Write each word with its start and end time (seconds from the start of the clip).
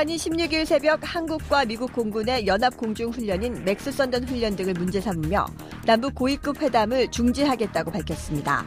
북한이 0.00 0.16
16일 0.16 0.64
새벽 0.64 1.00
한국과 1.02 1.66
미국 1.66 1.92
공군의 1.92 2.46
연합 2.46 2.74
공중 2.74 3.10
훈련인 3.10 3.64
맥스 3.64 3.92
썬더 3.92 4.24
훈련 4.24 4.56
등을 4.56 4.72
문제 4.72 4.98
삼으며 4.98 5.46
남북 5.84 6.14
고위급 6.14 6.62
회담을 6.62 7.10
중지하겠다고 7.10 7.90
밝혔습니다. 7.90 8.64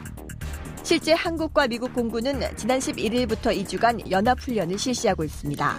실제 0.84 1.12
한국과 1.12 1.66
미국 1.66 1.92
공군은 1.92 2.40
지난 2.56 2.78
11일부터 2.78 3.46
2주간 3.46 4.08
연합 4.12 4.40
훈련을 4.40 4.78
실시하고 4.78 5.24
있습니다. 5.24 5.76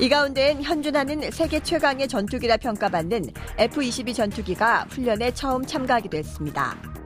이 0.00 0.08
가운데엔 0.10 0.62
현존하는 0.62 1.30
세계 1.30 1.60
최강의 1.60 2.06
전투기라 2.06 2.58
평가받는 2.58 3.24
F-22 3.56 4.14
전투기가 4.14 4.84
훈련에 4.90 5.32
처음 5.32 5.64
참가하기도 5.64 6.18
했습니다. 6.18 6.97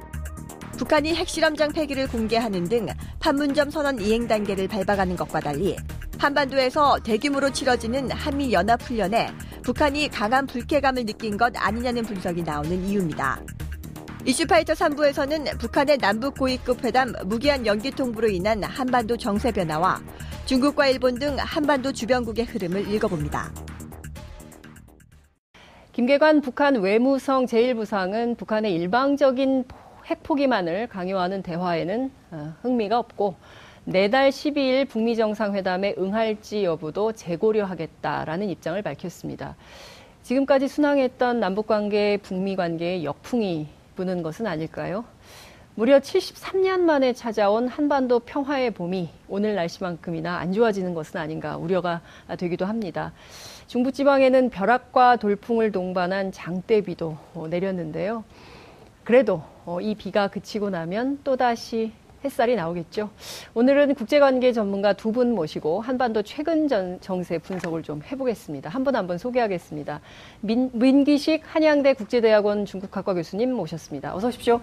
북한이 0.82 1.14
핵실험장 1.14 1.70
폐기를 1.70 2.08
공개하는 2.08 2.64
등 2.64 2.88
판문점 3.20 3.70
선언 3.70 4.00
이행 4.00 4.26
단계를 4.26 4.66
밟아가는 4.66 5.14
것과 5.14 5.38
달리 5.38 5.76
한반도에서 6.18 6.98
대규모로 7.04 7.52
치러지는 7.52 8.10
한미 8.10 8.52
연합훈련에 8.52 9.28
북한이 9.62 10.08
강한 10.08 10.44
불쾌감을 10.44 11.06
느낀 11.06 11.36
것 11.36 11.52
아니냐는 11.56 12.02
분석이 12.02 12.42
나오는 12.42 12.84
이유입니다. 12.84 13.40
이슈파이터 14.24 14.72
3부에서는 14.72 15.56
북한의 15.60 15.98
남북 15.98 16.36
고위급 16.36 16.82
회담 16.82 17.12
무기한 17.26 17.64
연기 17.64 17.92
통보로 17.92 18.28
인한 18.28 18.64
한반도 18.64 19.16
정세 19.16 19.52
변화와 19.52 20.02
중국과 20.46 20.88
일본 20.88 21.14
등 21.14 21.36
한반도 21.38 21.92
주변국의 21.92 22.44
흐름을 22.46 22.92
읽어봅니다. 22.92 23.52
김계관 25.92 26.40
북한 26.40 26.80
외무성 26.80 27.44
제1부상은 27.44 28.36
북한의 28.36 28.74
일방적인 28.74 29.64
핵포기만을 30.12 30.88
강요하는 30.88 31.42
대화에는 31.42 32.10
어, 32.32 32.54
흥미가 32.62 32.98
없고 32.98 33.34
내달 33.84 34.30
12일 34.30 34.88
북미 34.88 35.16
정상회담에 35.16 35.96
응할지 35.98 36.64
여부도 36.64 37.12
재고려하겠다라는 37.12 38.48
입장을 38.48 38.80
밝혔습니다. 38.80 39.56
지금까지 40.22 40.68
순항했던 40.68 41.40
남북 41.40 41.66
관계, 41.66 42.16
북미 42.18 42.54
관계에 42.54 43.02
역풍이 43.02 43.66
부는 43.96 44.22
것은 44.22 44.46
아닐까요? 44.46 45.04
무려 45.74 45.98
73년 45.98 46.80
만에 46.80 47.14
찾아온 47.14 47.66
한반도 47.66 48.20
평화의 48.20 48.72
봄이 48.72 49.08
오늘 49.26 49.54
날씨만큼이나 49.54 50.36
안 50.36 50.52
좋아지는 50.52 50.92
것은 50.92 51.18
아닌가 51.18 51.56
우려가 51.56 52.02
되기도 52.38 52.66
합니다. 52.66 53.12
중부지방에는 53.68 54.50
벼락과 54.50 55.16
돌풍을 55.16 55.72
동반한 55.72 56.30
장대비도 56.30 57.16
내렸는데요. 57.48 58.22
그래도 59.04 59.42
이 59.80 59.94
비가 59.94 60.28
그치고 60.28 60.70
나면 60.70 61.20
또다시 61.24 61.92
햇살이 62.24 62.54
나오겠죠. 62.54 63.10
오늘은 63.54 63.94
국제관계 63.96 64.52
전문가 64.52 64.92
두 64.92 65.10
분 65.10 65.34
모시고 65.34 65.80
한반도 65.80 66.22
최근 66.22 66.68
전, 66.68 67.00
정세 67.00 67.36
분석을 67.38 67.82
좀 67.82 68.00
해보겠습니다. 68.06 68.70
한 68.70 68.84
분 68.84 68.94
한분 68.94 69.18
소개하겠습니다. 69.18 70.00
민, 70.40 70.70
민기식 70.72 71.42
한양대 71.44 71.94
국제대학원 71.94 72.64
중국학과 72.64 73.14
교수님 73.14 73.52
모셨습니다. 73.52 74.14
어서 74.14 74.28
오십시오. 74.28 74.60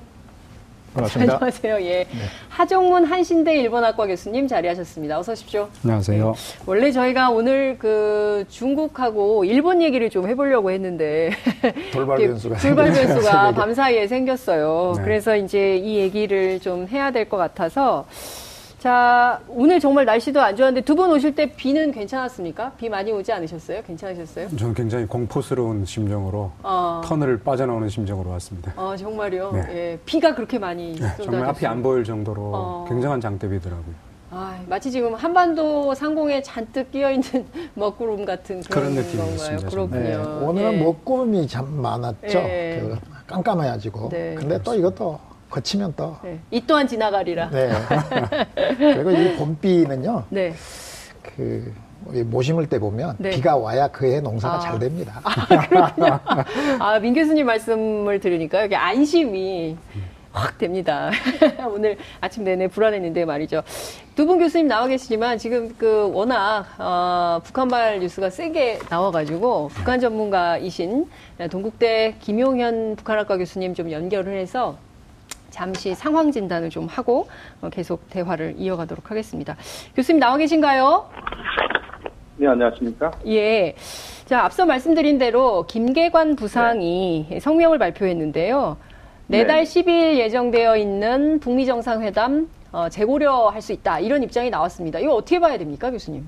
반갑습니다. 0.94 1.34
안녕하세요. 1.36 1.82
예. 1.82 1.90
네. 2.04 2.08
하정문 2.50 3.06
한신대 3.06 3.56
일본학과 3.62 4.08
교수님 4.08 4.48
자리하셨습니다. 4.48 5.20
어서 5.20 5.32
오십시오. 5.34 5.70
안녕하세요. 5.84 6.26
네. 6.36 6.60
원래 6.66 6.92
저희가 6.92 7.30
오늘 7.30 7.78
그 7.78 8.46
중국하고 8.50 9.46
일본 9.46 9.82
얘기를 9.82 10.10
좀 10.10 10.28
해보려고 10.28 10.72
했는데 10.72 11.32
돌발 11.94 12.18
변수가 12.18 12.58
돌발 12.58 12.92
변수가 12.92 13.52
밤 13.54 13.74
사이에 13.74 14.08
생겼어요. 14.08 14.94
네. 14.98 15.04
그래서 15.04 15.36
이제 15.36 15.78
이 15.78 15.98
얘기를 15.98 16.60
좀 16.60 16.88
해야 16.88 17.12
될 17.12 17.30
것 17.30 17.38
같아서 17.38 18.06
자, 18.80 19.42
오늘 19.50 19.78
정말 19.80 20.06
날씨도 20.06 20.40
안 20.42 20.56
좋았는데 20.56 20.86
두 20.86 20.96
분 21.00 21.12
오실 21.12 21.36
때 21.36 21.46
비는 21.52 21.92
괜찮았습니까? 21.92 22.72
비 22.78 22.88
많이 22.90 23.12
오지 23.12 23.32
않으셨어요? 23.32 23.82
괜찮으셨어요? 23.84 24.50
저는 24.58 24.74
굉장히 24.74 25.06
공포스러운 25.06 25.86
심정으로 25.86 26.52
어. 26.64 27.02
터널을 27.06 27.40
빠져나오는 27.40 27.88
심정으로 27.90 28.30
왔습니다. 28.32 28.74
어, 28.78 28.96
정말요? 28.98 29.52
네. 29.54 29.62
예, 29.70 30.00
비가 30.06 30.34
그렇게 30.36 30.58
많이 30.60 30.96
네, 30.96 31.08
정말 31.22 31.46
앞이 31.46 31.66
안 31.66 31.82
보일 31.84 32.04
정도로 32.06 32.42
어. 32.54 32.86
굉장한 32.90 33.20
장대비더라고요. 33.22 34.10
아, 34.32 34.60
마치 34.68 34.92
지금 34.92 35.14
한반도 35.16 35.94
상공에 35.96 36.42
잔뜩 36.42 36.92
끼어 36.92 37.12
있는 37.12 37.46
먹구름 37.76 38.24
같은 38.26 38.62
그런, 38.62 38.94
그런 38.94 39.04
느낌이 39.04 39.24
있습니다. 39.34 39.70
그렇군요. 39.70 40.00
네, 40.04 40.16
오늘은 40.18 40.74
예. 40.74 40.78
먹구름이 40.84 41.48
참 41.48 41.70
많았죠. 41.82 42.38
예. 42.38 42.80
그 42.82 42.98
깜깜해가지고. 43.28 44.10
네. 44.10 44.36
근데 44.36 44.62
또 44.64 44.76
이것도 44.76 45.20
거치면 45.50 45.94
또. 45.98 46.16
네. 46.24 46.40
이 46.52 46.62
또한 46.66 46.88
지나가리라. 46.88 47.50
네. 47.50 47.70
그리고 48.78 49.12
이 49.12 49.36
봄비는요. 49.36 50.26
네. 50.30 50.54
그, 51.24 51.74
모심을 52.26 52.68
때 52.68 52.80
보면 52.80 53.16
네. 53.20 53.32
비가 53.32 53.58
와야 53.58 53.88
그해 53.90 54.22
농사가 54.22 54.56
아. 54.56 54.60
잘 54.60 54.80
됩니다. 54.80 55.20
아. 55.24 56.46
아, 56.80 57.00
민 57.00 57.14
교수님 57.14 57.46
말씀을 57.46 58.20
들으니까 58.20 58.64
여기 58.64 58.76
안심이 58.76 59.78
확 60.32 60.58
됩니다. 60.58 61.10
오늘 61.68 61.98
아침 62.22 62.44
내내 62.44 62.68
불안했는데 62.68 63.26
말이죠. 63.26 63.64
두 64.16 64.26
분 64.26 64.38
교수님 64.38 64.68
나와 64.68 64.88
계시지만 64.88 65.38
지금 65.38 65.74
그 65.78 66.12
워낙 66.14 66.66
어, 66.78 67.40
북한발 67.44 68.00
뉴스가 68.00 68.30
세게 68.30 68.80
나와가지고 68.90 69.70
북한 69.74 70.00
전문가이신 70.00 71.10
동국대 71.50 72.16
김용현 72.20 72.96
북한학과 72.98 73.38
교수님 73.38 73.74
좀 73.74 73.92
연결을 73.92 74.38
해서 74.38 74.78
잠시 75.50 75.94
상황 75.96 76.32
진단을 76.32 76.70
좀 76.70 76.88
하고 76.88 77.28
어, 77.62 77.70
계속 77.70 78.10
대화를 78.10 78.56
이어가도록 78.58 79.10
하겠습니다. 79.12 79.56
교수님 79.96 80.20
나와 80.20 80.38
계신가요? 80.38 81.10
네, 82.38 82.48
안녕하십니까? 82.48 83.12
예. 83.28 83.76
자, 84.26 84.46
앞서 84.46 84.66
말씀드린 84.66 85.18
대로 85.18 85.66
김계관 85.68 86.36
부상이 86.36 87.28
네. 87.30 87.40
성명을 87.40 87.78
발표했는데요. 87.80 88.78
내달 89.28 89.64
네. 89.66 89.82
10일 89.84 90.18
예정되어 90.18 90.78
있는 90.78 91.40
북미 91.40 91.66
정상회담 91.66 92.50
어, 92.72 92.88
재고려할 92.90 93.62
수 93.62 93.74
있다 93.74 94.00
이런 94.00 94.24
입장이 94.24 94.50
나왔습니다. 94.50 95.00
이거 95.00 95.14
어떻게 95.16 95.40
봐야 95.40 95.58
됩니까, 95.58 95.90
교수님? 95.92 96.26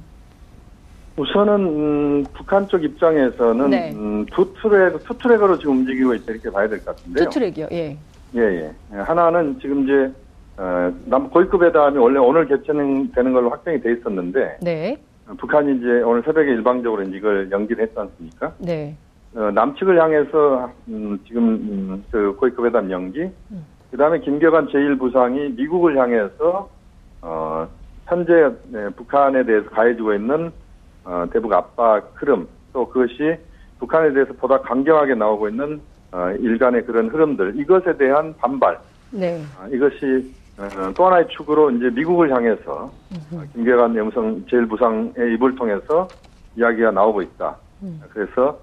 우선은 1.17 1.53
음, 1.55 2.25
북한 2.33 2.67
쪽 2.67 2.83
입장에서는 2.83 3.69
네. 3.69 3.91
음, 3.93 4.25
two 4.31 4.53
track 4.61 5.03
two 5.05 5.17
track으로 5.17 5.59
지금 5.59 5.77
움직이고 5.79 6.15
있다 6.15 6.31
이렇게 6.31 6.49
봐야 6.49 6.67
될 6.67 6.79
것 6.83 6.95
같은데요. 6.95 7.25
two 7.25 7.29
track이요, 7.31 7.67
예. 7.71 7.97
예, 8.35 8.41
예. 8.41 8.97
하나는 8.97 9.59
지금 9.59 9.83
이제, 9.83 10.11
어, 10.57 10.91
남, 11.05 11.29
고위급 11.29 11.63
회담이 11.63 11.97
원래 11.97 12.19
오늘 12.19 12.47
개최되는 12.47 13.33
걸로 13.33 13.49
확정이 13.49 13.79
돼 13.81 13.93
있었는데. 13.93 14.59
네. 14.61 14.97
북한이 15.37 15.77
이제 15.77 16.01
오늘 16.01 16.21
새벽에 16.23 16.51
일방적으로 16.51 17.03
이걸 17.03 17.49
연기를 17.51 17.83
했지 17.83 17.97
않습니까? 17.97 18.53
네. 18.59 18.95
어, 19.35 19.51
남측을 19.51 20.01
향해서, 20.01 20.71
음, 20.87 21.19
지금, 21.25 21.43
음, 21.43 22.05
그 22.11 22.35
고위급 22.37 22.65
회담 22.65 22.89
연기. 22.91 23.21
음. 23.21 23.65
그 23.89 23.97
다음에 23.97 24.19
김계관 24.19 24.67
제1부상이 24.67 25.55
미국을 25.55 25.97
향해서, 25.97 26.69
어, 27.21 27.67
현재 28.05 28.49
네, 28.69 28.89
북한에 28.89 29.43
대해서 29.43 29.69
가해지고 29.69 30.13
있는, 30.13 30.51
어, 31.03 31.25
대북 31.31 31.53
압박 31.53 32.11
흐름. 32.15 32.47
또 32.73 32.87
그것이 32.87 33.37
북한에 33.79 34.13
대해서 34.13 34.33
보다 34.33 34.59
강경하게 34.59 35.15
나오고 35.15 35.49
있는 35.49 35.75
어, 35.75 35.90
일간의 36.39 36.85
그런 36.85 37.09
흐름들 37.09 37.59
이것에 37.59 37.97
대한 37.97 38.33
반발. 38.37 38.77
네. 39.11 39.41
어, 39.59 39.67
이것이 39.67 40.33
어, 40.57 40.93
또 40.95 41.05
하나의 41.05 41.27
축으로 41.29 41.71
이제 41.71 41.89
미국을 41.89 42.33
향해서 42.33 42.91
김계관 43.53 43.95
영성 43.95 44.43
제일 44.49 44.65
부상의 44.67 45.33
입을 45.33 45.55
통해서 45.55 46.07
이야기가 46.55 46.91
나오고 46.91 47.21
있다. 47.21 47.55
음. 47.83 48.01
그래서 48.09 48.59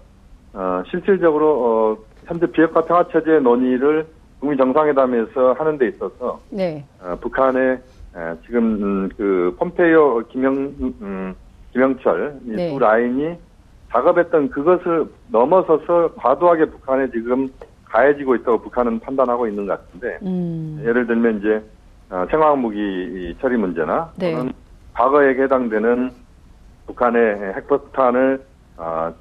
어, 0.53 0.83
실질적으로 0.91 1.65
어, 1.65 1.99
현재 2.27 2.47
비핵화 2.47 2.85
평화 2.85 3.07
체제 3.09 3.39
논의를 3.41 4.07
북미 4.41 4.57
정상회담에서 4.57 5.55
하는 5.55 5.79
데 5.79 5.89
있어서 5.89 6.41
네. 6.51 6.85
어, 7.01 7.17
북한의 7.21 7.79
에, 8.17 8.35
지금 8.47 8.83
음, 8.83 9.09
그 9.17 9.55
폼페이오 9.59 10.23
김영 10.29 10.55
음, 11.01 11.35
김영철 11.73 12.41
이두 12.47 12.57
네. 12.57 12.79
라인이 12.79 13.37
작업했던 13.91 14.51
그것을 14.51 15.07
넘어서서 15.29 16.15
과도하게 16.17 16.67
북한에 16.67 17.11
지금 17.11 17.49
가해지고 17.85 18.35
있다고 18.37 18.59
북한은 18.63 19.01
판단하고 19.01 19.47
있는 19.47 19.67
것 19.67 19.81
같은데 19.81 20.19
음. 20.23 20.83
예를 20.85 21.07
들면 21.07 21.39
이제 21.39 21.63
어, 22.11 22.27
생화학무기 22.31 23.37
처리 23.41 23.57
문제나 23.57 24.13
네. 24.17 24.33
또는 24.33 24.53
과거에 24.95 25.31
해당되는 25.31 26.11
북한의 26.87 27.55
핵폭탄을 27.55 28.43
어, 28.77 29.13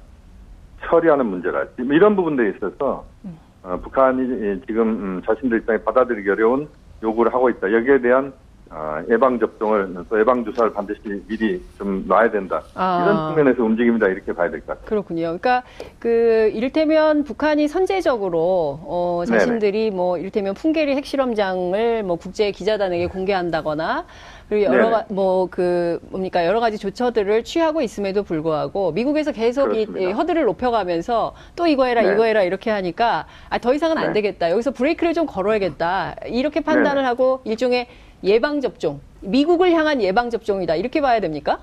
처리하는 0.84 1.26
문제랄지 1.26 1.82
뭐 1.82 1.94
이런 1.94 2.14
부분들에 2.14 2.50
있어서 2.56 3.04
음. 3.24 3.38
어, 3.62 3.78
북한이 3.82 4.62
지금 4.66 4.88
음, 4.88 5.22
자신들 5.24 5.58
입장에 5.58 5.78
받아들이기 5.78 6.28
어려운 6.30 6.68
요구를 7.02 7.32
하고 7.32 7.48
있다. 7.50 7.72
여기에 7.72 8.00
대한 8.00 8.32
어, 8.70 9.02
예방 9.10 9.38
접종을 9.38 9.94
또 10.10 10.20
예방 10.20 10.44
주사를 10.44 10.72
반드시 10.74 11.00
미리 11.26 11.62
좀 11.78 12.04
놔야 12.06 12.30
된다 12.30 12.62
아. 12.74 13.02
이런 13.02 13.28
측면에서 13.34 13.62
움직임이다 13.64 14.08
이렇게 14.08 14.32
봐야 14.34 14.50
될 14.50 14.60
것 14.60 14.66
같습니다. 14.66 14.88
그렇군요. 14.88 15.22
그러니까 15.22 15.62
그 15.98 16.50
이를테면 16.54 17.24
북한이 17.24 17.66
선제적으로 17.68 18.80
어, 18.82 19.22
자신들이 19.26 19.84
네네. 19.84 19.96
뭐 19.96 20.18
이를테면 20.18 20.54
풍계리 20.54 20.94
핵실험장을 20.96 22.02
뭐 22.02 22.16
국제 22.16 22.50
기자단에게 22.50 23.06
공개한다거나 23.06 24.04
그리고 24.48 24.64
여러 24.72 24.90
가, 24.90 25.04
뭐그 25.10 26.00
뭡니까 26.10 26.44
여러 26.46 26.60
가지 26.60 26.78
조처들을 26.78 27.44
취하고 27.44 27.82
있음에도 27.82 28.22
불구하고 28.22 28.92
미국에서 28.92 29.32
계속 29.32 29.68
그렇습니다. 29.70 30.00
이 30.00 30.12
허들을 30.12 30.44
높여가면서 30.44 31.34
또 31.56 31.66
이거 31.66 31.84
해라 31.84 32.02
네. 32.02 32.12
이거 32.12 32.24
해라 32.24 32.42
이렇게 32.42 32.70
하니까 32.70 33.26
아, 33.50 33.58
더 33.58 33.72
이상은 33.74 33.96
네. 33.96 34.02
안 34.02 34.12
되겠다 34.12 34.50
여기서 34.50 34.70
브레이크를 34.72 35.14
좀 35.14 35.26
걸어야겠다 35.26 36.16
이렇게 36.26 36.60
판단을 36.60 37.02
네. 37.02 37.06
하고 37.06 37.40
일종의 37.44 37.88
예방 38.24 38.60
접종 38.60 39.00
미국을 39.20 39.72
향한 39.72 40.02
예방 40.02 40.30
접종이다 40.30 40.76
이렇게 40.76 41.00
봐야 41.00 41.20
됩니까? 41.20 41.58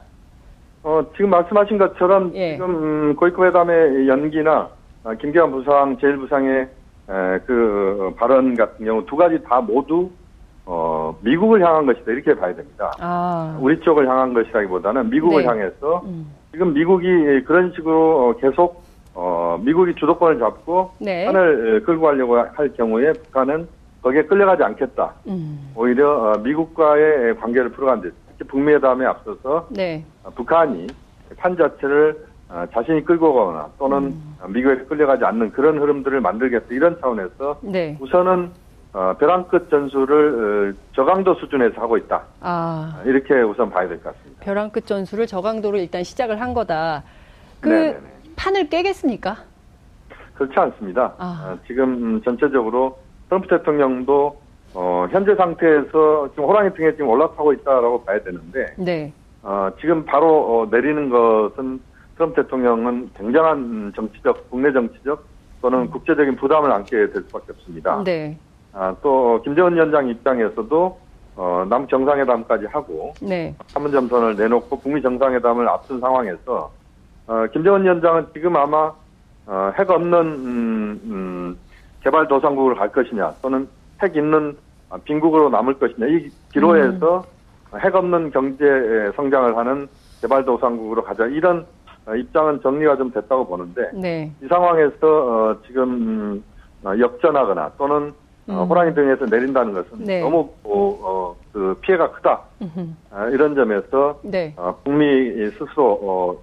어 0.83 1.03
지금 1.15 1.31
말씀하신 1.31 1.77
것처럼 1.77 2.31
예. 2.35 2.53
지금 2.53 2.69
음, 2.69 3.15
고위급 3.15 3.45
회담의 3.45 4.07
연기나 4.07 4.69
아, 5.03 5.13
김기환 5.15 5.51
부상 5.51 5.97
제일부상의 5.99 6.61
에, 6.61 7.39
그 7.45 8.13
발언 8.17 8.55
같은 8.55 8.85
경우 8.85 9.05
두 9.05 9.15
가지 9.15 9.41
다 9.43 9.61
모두 9.61 10.09
어, 10.65 11.15
미국을 11.21 11.63
향한 11.63 11.85
것이다 11.85 12.11
이렇게 12.11 12.35
봐야 12.35 12.55
됩니다. 12.55 12.91
아. 12.99 13.57
우리 13.61 13.79
쪽을 13.81 14.07
향한 14.07 14.33
것이라기보다는 14.33 15.09
미국을 15.09 15.43
네. 15.43 15.47
향해서 15.47 16.01
음. 16.05 16.31
지금 16.51 16.73
미국이 16.73 17.07
그런 17.45 17.71
식으로 17.75 18.29
어, 18.29 18.37
계속 18.37 18.83
어, 19.13 19.59
미국이 19.61 19.93
주도권을 19.95 20.39
잡고 20.39 20.91
네. 20.99 21.25
판을 21.25 21.83
끌고 21.85 22.05
가려고 22.05 22.37
할 22.37 22.73
경우에 22.73 23.13
북한은 23.13 23.67
거기에 24.05 24.21
끌려가지 24.21 24.61
않겠다. 24.61 25.15
음. 25.27 25.71
오히려 25.75 26.11
어, 26.33 26.37
미국과의 26.37 27.35
관계를 27.37 27.71
풀어간 27.71 28.01
데 28.01 28.11
특히 28.29 28.47
북미회담에 28.47 29.03
앞서서 29.03 29.67
네. 29.71 30.05
어, 30.23 30.29
북한이 30.29 30.85
판 31.37 31.57
자체를 31.57 32.15
어, 32.47 32.63
자신이 32.71 33.03
끌고 33.03 33.33
가거나 33.33 33.67
또는 33.79 33.97
음. 34.43 34.53
미국에 34.53 34.83
끌려가지 34.85 35.25
않는 35.25 35.51
그런 35.53 35.79
흐름들을 35.79 36.21
만들겠다 36.21 36.67
이런 36.69 36.99
차원에서 37.01 37.59
네. 37.63 37.97
우선은 37.99 38.51
어, 38.93 39.15
벼랑 39.19 39.47
끝 39.47 39.71
전술을 39.71 40.75
어, 40.77 40.79
저강도 40.95 41.33
수준에서 41.33 41.81
하고 41.81 41.97
있다. 41.97 42.21
아. 42.41 43.01
이렇게 43.05 43.41
우선 43.41 43.71
봐야 43.71 43.87
될 43.87 43.97
것 44.03 44.15
같습니다. 44.15 44.45
벼랑 44.45 44.69
끝 44.69 44.85
전술을 44.85 45.25
저강도로 45.25 45.79
일단 45.79 46.03
시작을 46.03 46.39
한 46.39 46.53
거다. 46.53 47.01
그 47.59 47.69
네네네. 47.69 47.99
판을 48.35 48.69
깨겠습니까? 48.69 49.35
그렇지 50.35 50.53
않습니다. 50.59 51.11
아. 51.17 51.55
어, 51.55 51.57
지금 51.65 52.21
전체적으로 52.21 53.03
트럼프 53.27 53.47
대통령도 53.47 54.37
어, 54.73 55.07
현재 55.09 55.35
상태에서 55.35 56.29
지금 56.31 56.43
호랑이 56.45 56.73
등에 56.73 56.91
지금 56.91 57.07
올라타고 57.07 57.53
있다라고 57.53 58.03
봐야 58.03 58.21
되는데, 58.21 58.73
네. 58.77 59.13
어, 59.41 59.69
지금 59.79 60.03
바로 60.03 60.27
어, 60.27 60.67
내리는 60.69 61.09
것은 61.09 61.79
트럼프 62.15 62.43
대통령은 62.43 63.11
굉장한 63.17 63.93
정치적, 63.95 64.49
국내 64.49 64.71
정치적 64.73 65.23
또는 65.61 65.79
음. 65.79 65.89
국제적인 65.91 66.35
부담을 66.35 66.71
안게 66.71 66.91
될 66.91 67.23
수밖에 67.23 67.53
없습니다. 67.53 68.03
네. 68.03 68.37
아, 68.73 68.93
또 69.01 69.41
김정은 69.43 69.73
위원장 69.73 70.09
입장에서도 70.09 70.99
어, 71.37 71.65
남 71.69 71.87
정상회담까지 71.87 72.65
하고 72.65 73.13
네. 73.21 73.55
판문점선을 73.73 74.35
내놓고 74.35 74.79
북미 74.79 75.01
정상회담을 75.01 75.67
앞둔 75.67 75.99
상황에서 75.99 76.71
어, 77.27 77.45
김정은 77.51 77.83
위원장은 77.83 78.27
지금 78.33 78.55
아마 78.55 78.93
어, 79.47 79.71
핵 79.77 79.89
없는 79.89 80.13
음, 80.13 81.01
음, 81.05 81.57
개발도상국을 82.05 82.75
갈 82.75 82.91
것이냐 82.91 83.33
또는 83.41 83.67
핵 84.01 84.15
있는 84.15 84.55
빈국으로 85.03 85.49
남을 85.49 85.73
것이냐 85.79 86.07
이 86.07 86.29
기로에서 86.53 87.25
음. 87.73 87.79
핵 87.79 87.93
없는 87.93 88.31
경제 88.31 88.65
성장을 89.15 89.57
하는 89.57 89.87
개발도상국으로 90.21 91.03
가자 91.03 91.25
이런 91.25 91.65
어, 92.05 92.15
입장은 92.15 92.61
정리가 92.61 92.97
좀 92.97 93.11
됐다고 93.11 93.47
보는데 93.47 93.89
네. 93.93 94.31
이 94.41 94.47
상황에서 94.47 94.95
어, 95.01 95.57
지금 95.65 95.83
음, 95.83 96.43
어, 96.83 96.93
역전하거나 96.97 97.71
또는 97.77 98.13
어, 98.47 98.61
음. 98.61 98.67
호랑이 98.69 98.93
등에서 98.93 99.25
내린다는 99.25 99.73
것은 99.73 100.03
네. 100.03 100.21
너무 100.21 100.51
어, 100.63 100.99
어, 101.01 101.35
그 101.51 101.75
피해가 101.81 102.11
크다 102.11 102.41
어, 103.11 103.29
이런 103.31 103.55
점에서 103.55 104.19
네. 104.23 104.53
어, 104.55 104.77
북미 104.83 105.49
스스로 105.57 106.39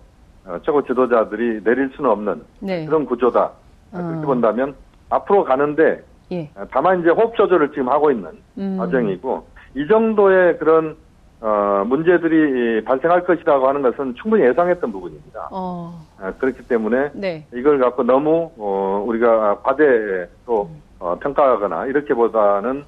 최고 0.65 0.83
지도자들이 0.85 1.63
내릴 1.63 1.89
수는 1.95 2.11
없는 2.11 2.43
네. 2.59 2.85
그런 2.85 3.07
구조다 3.07 3.53
그렇게 3.93 4.27
본다면 4.27 4.75
앞으로 5.13 5.45
가는데 5.45 6.03
예. 6.33 6.51
다만 6.71 7.01
이제 7.01 7.11
호흡 7.11 7.35
조절을 7.37 7.71
지금 7.71 7.89
하고 7.89 8.11
있는 8.11 8.31
음. 8.59 8.77
과정이고 8.79 9.47
이 9.75 9.87
정도의 9.87 10.59
그런 10.59 10.97
어, 11.41 11.85
문제들이 11.87 12.85
발생할 12.85 13.25
것이라고 13.25 13.69
하는 13.69 13.83
것은 13.83 14.15
충분히 14.15 14.45
예상했던 14.45 14.93
부분입니다. 14.93 15.49
어. 15.51 15.93
어, 16.21 16.33
그렇기 16.39 16.63
때문에 16.69 17.11
네. 17.15 17.47
이걸 17.53 17.79
갖고 17.79 18.05
너무 18.05 18.51
어, 18.57 19.05
우리가 19.07 19.59
과대 19.63 20.29
또 20.47 20.65
음. 20.71 20.81
어, 21.01 21.17
평가하거나 21.19 21.87
이렇게보다는 21.87 22.85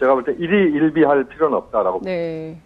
제가 0.00 0.12
볼 0.14 0.24
때 0.24 0.32
일희일비할 0.32 1.24
필요는 1.24 1.56
없다라고. 1.56 2.00
네. 2.02 2.58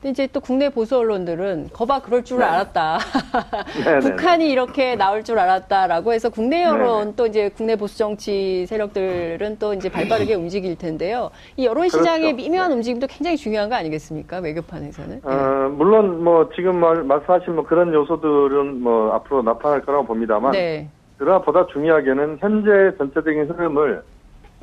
근데 0.00 0.10
이제 0.10 0.26
또 0.32 0.40
국내 0.40 0.70
보수 0.70 0.96
언론들은 0.96 1.70
거봐 1.72 2.00
그럴 2.02 2.24
줄 2.24 2.38
네. 2.38 2.44
알았다. 2.44 2.98
네, 3.84 3.98
네, 3.98 3.98
북한이 4.00 4.50
이렇게 4.50 4.96
나올 4.96 5.22
줄 5.22 5.38
알았다라고 5.38 6.12
해서 6.12 6.30
국내 6.30 6.64
여론 6.64 7.00
네네. 7.00 7.12
또 7.16 7.26
이제 7.26 7.50
국내 7.50 7.76
보수 7.76 7.98
정치 7.98 8.66
세력들은 8.66 9.58
또 9.58 9.74
이제 9.74 9.90
발빠르게 9.90 10.34
움직일 10.34 10.76
텐데요. 10.76 11.30
이 11.56 11.66
여론 11.66 11.88
시장의 11.88 12.32
그렇죠. 12.32 12.36
미묘한 12.36 12.70
네. 12.70 12.76
움직임도 12.76 13.06
굉장히 13.06 13.36
중요한 13.36 13.68
거 13.68 13.76
아니겠습니까? 13.76 14.38
외교판에서는. 14.38 15.20
어, 15.24 15.74
물론 15.76 16.24
뭐 16.24 16.48
지금 16.54 16.76
말, 16.76 17.02
말씀하신 17.02 17.54
뭐 17.54 17.64
그런 17.64 17.92
요소들은 17.92 18.82
뭐 18.82 19.12
앞으로 19.12 19.42
나타날 19.42 19.82
거라고 19.82 20.06
봅니다만. 20.06 20.52
네. 20.52 20.88
그러나 21.18 21.42
보다 21.42 21.66
중요하게는 21.66 22.38
현재 22.40 22.96
전체적인 22.96 23.50
흐름을 23.50 24.02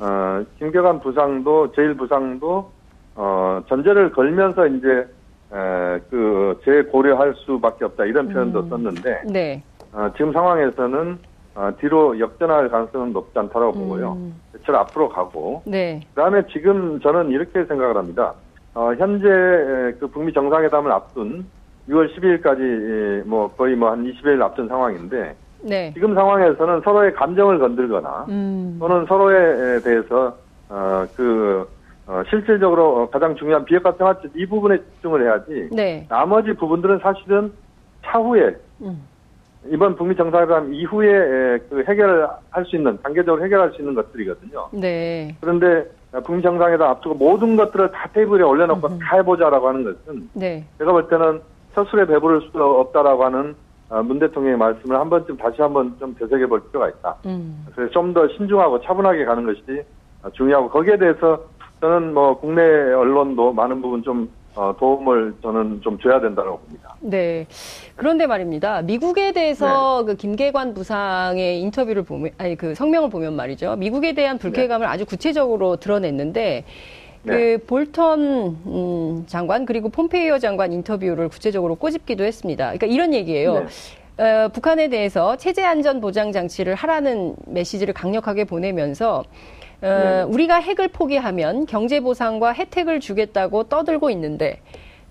어, 0.00 0.44
김경환 0.58 1.00
부상도 1.00 1.72
제일 1.72 1.94
부상도 1.94 2.72
어, 3.18 3.60
전제를 3.68 4.12
걸면서 4.12 4.66
이제 4.68 4.88
에, 5.52 5.98
그 6.08 6.60
재고려할 6.64 7.34
수밖에 7.34 7.84
없다 7.84 8.04
이런 8.04 8.28
표현도 8.28 8.60
음. 8.60 8.68
썼는데 8.68 9.22
네. 9.26 9.62
어, 9.92 10.08
지금 10.16 10.32
상황에서는 10.32 11.18
어, 11.56 11.70
뒤로 11.80 12.18
역전할 12.20 12.68
가능성은 12.68 13.12
높지 13.12 13.36
않다고 13.36 13.70
음. 13.70 13.72
보고요. 13.74 14.18
대체 14.52 14.72
앞으로 14.72 15.08
가고 15.08 15.62
네. 15.66 16.00
그다음에 16.14 16.42
지금 16.52 17.00
저는 17.00 17.30
이렇게 17.30 17.64
생각을 17.64 17.96
합니다. 17.96 18.34
어, 18.74 18.94
현재 18.94 19.26
그 19.98 20.06
북미 20.12 20.32
정상회담을 20.32 20.92
앞둔 20.92 21.44
6월 21.88 22.14
12일까지 22.14 23.26
뭐 23.26 23.48
거의 23.56 23.74
뭐 23.74 23.90
한 23.90 24.04
20일 24.04 24.40
앞둔 24.40 24.68
상황인데 24.68 25.34
네. 25.62 25.90
지금 25.92 26.14
상황에서는 26.14 26.82
서로의 26.82 27.12
감정을 27.14 27.58
건들거나 27.58 28.26
음. 28.28 28.76
또는 28.78 29.04
서로에 29.06 29.80
대해서 29.80 30.36
어 30.68 31.04
그 31.16 31.66
어, 32.08 32.22
실질적으로 32.30 33.10
가장 33.10 33.36
중요한 33.36 33.66
비핵화 33.66 33.92
생활체 33.92 34.30
이 34.34 34.46
부분에 34.46 34.78
집중을 34.78 35.22
해야지 35.26 35.68
네. 35.70 36.06
나머지 36.08 36.54
부분들은 36.54 37.00
사실은 37.00 37.52
차후에 38.02 38.56
음. 38.80 39.06
이번 39.66 39.94
북미 39.94 40.16
정상회담 40.16 40.72
이후에 40.72 41.58
그 41.68 41.84
해결할 41.86 42.64
수 42.64 42.76
있는 42.76 42.98
단계적으로 43.02 43.44
해결할 43.44 43.72
수 43.72 43.82
있는 43.82 43.94
것들이거든요. 43.94 44.68
네. 44.72 45.36
그런데 45.42 45.84
북미 46.24 46.40
정상회담 46.40 46.88
앞두고 46.88 47.14
모든 47.16 47.56
것들을 47.56 47.90
다 47.90 48.08
테이블에 48.14 48.42
올려놓고 48.42 48.86
음흠. 48.86 48.98
다 49.00 49.16
해보자라고 49.16 49.68
하는 49.68 49.84
것은 49.84 50.30
네. 50.32 50.64
제가 50.78 50.92
볼 50.92 51.08
때는 51.08 51.42
첫술에 51.74 52.06
배부를 52.06 52.40
수 52.40 52.50
없다라고 52.62 53.24
하는 53.24 53.54
어, 53.90 54.02
문 54.02 54.18
대통령의 54.18 54.56
말씀을 54.56 54.98
한 54.98 55.10
번쯤 55.10 55.36
다시 55.36 55.60
한번 55.60 55.94
좀 55.98 56.14
되새겨 56.14 56.46
볼 56.46 56.62
필요가 56.68 56.88
있다. 56.88 57.16
음. 57.26 57.66
그래서 57.74 57.90
좀 57.92 58.14
더 58.14 58.26
신중하고 58.28 58.80
차분하게 58.80 59.26
가는 59.26 59.44
것이 59.44 59.82
중요하고 60.32 60.70
거기에 60.70 60.96
대해서 60.96 61.44
저는 61.80 62.14
뭐 62.14 62.38
국내 62.38 62.62
언론도 62.62 63.52
많은 63.52 63.80
부분 63.80 64.02
좀 64.02 64.28
어, 64.54 64.74
도움을 64.76 65.34
저는 65.40 65.80
좀 65.82 65.98
줘야 66.00 66.20
된다고 66.20 66.58
봅니다. 66.58 66.96
네. 67.00 67.46
그런데 67.94 68.26
말입니다. 68.26 68.82
미국에 68.82 69.30
대해서 69.32 70.00
네. 70.00 70.06
그 70.06 70.16
김계관 70.16 70.74
부상의 70.74 71.60
인터뷰를 71.60 72.02
보면, 72.02 72.32
아니 72.38 72.56
그 72.56 72.74
성명을 72.74 73.08
보면 73.08 73.36
말이죠. 73.36 73.76
미국에 73.76 74.14
대한 74.14 74.38
불쾌감을 74.38 74.86
네. 74.86 74.92
아주 74.92 75.06
구체적으로 75.06 75.76
드러냈는데, 75.76 76.64
그 77.24 77.30
네. 77.30 77.56
볼턴 77.58 78.56
음, 78.66 79.24
장관 79.26 79.64
그리고 79.64 79.90
폼페이오 79.90 80.38
장관 80.38 80.72
인터뷰를 80.72 81.28
구체적으로 81.28 81.76
꼬집기도 81.76 82.24
했습니다. 82.24 82.72
그러니까 82.72 82.86
이런 82.86 83.14
얘기예요. 83.14 83.64
네. 84.16 84.24
어, 84.24 84.48
북한에 84.48 84.88
대해서 84.88 85.36
체제 85.36 85.64
안전 85.64 86.00
보장 86.00 86.32
장치를 86.32 86.74
하라는 86.74 87.36
메시지를 87.46 87.94
강력하게 87.94 88.44
보내면서 88.44 89.22
어, 89.80 89.86
네. 89.86 90.22
우리가 90.22 90.56
핵을 90.56 90.88
포기하면 90.88 91.66
경제 91.66 92.00
보상과 92.00 92.52
혜택을 92.52 93.00
주겠다고 93.00 93.64
떠들고 93.64 94.10
있는데 94.10 94.60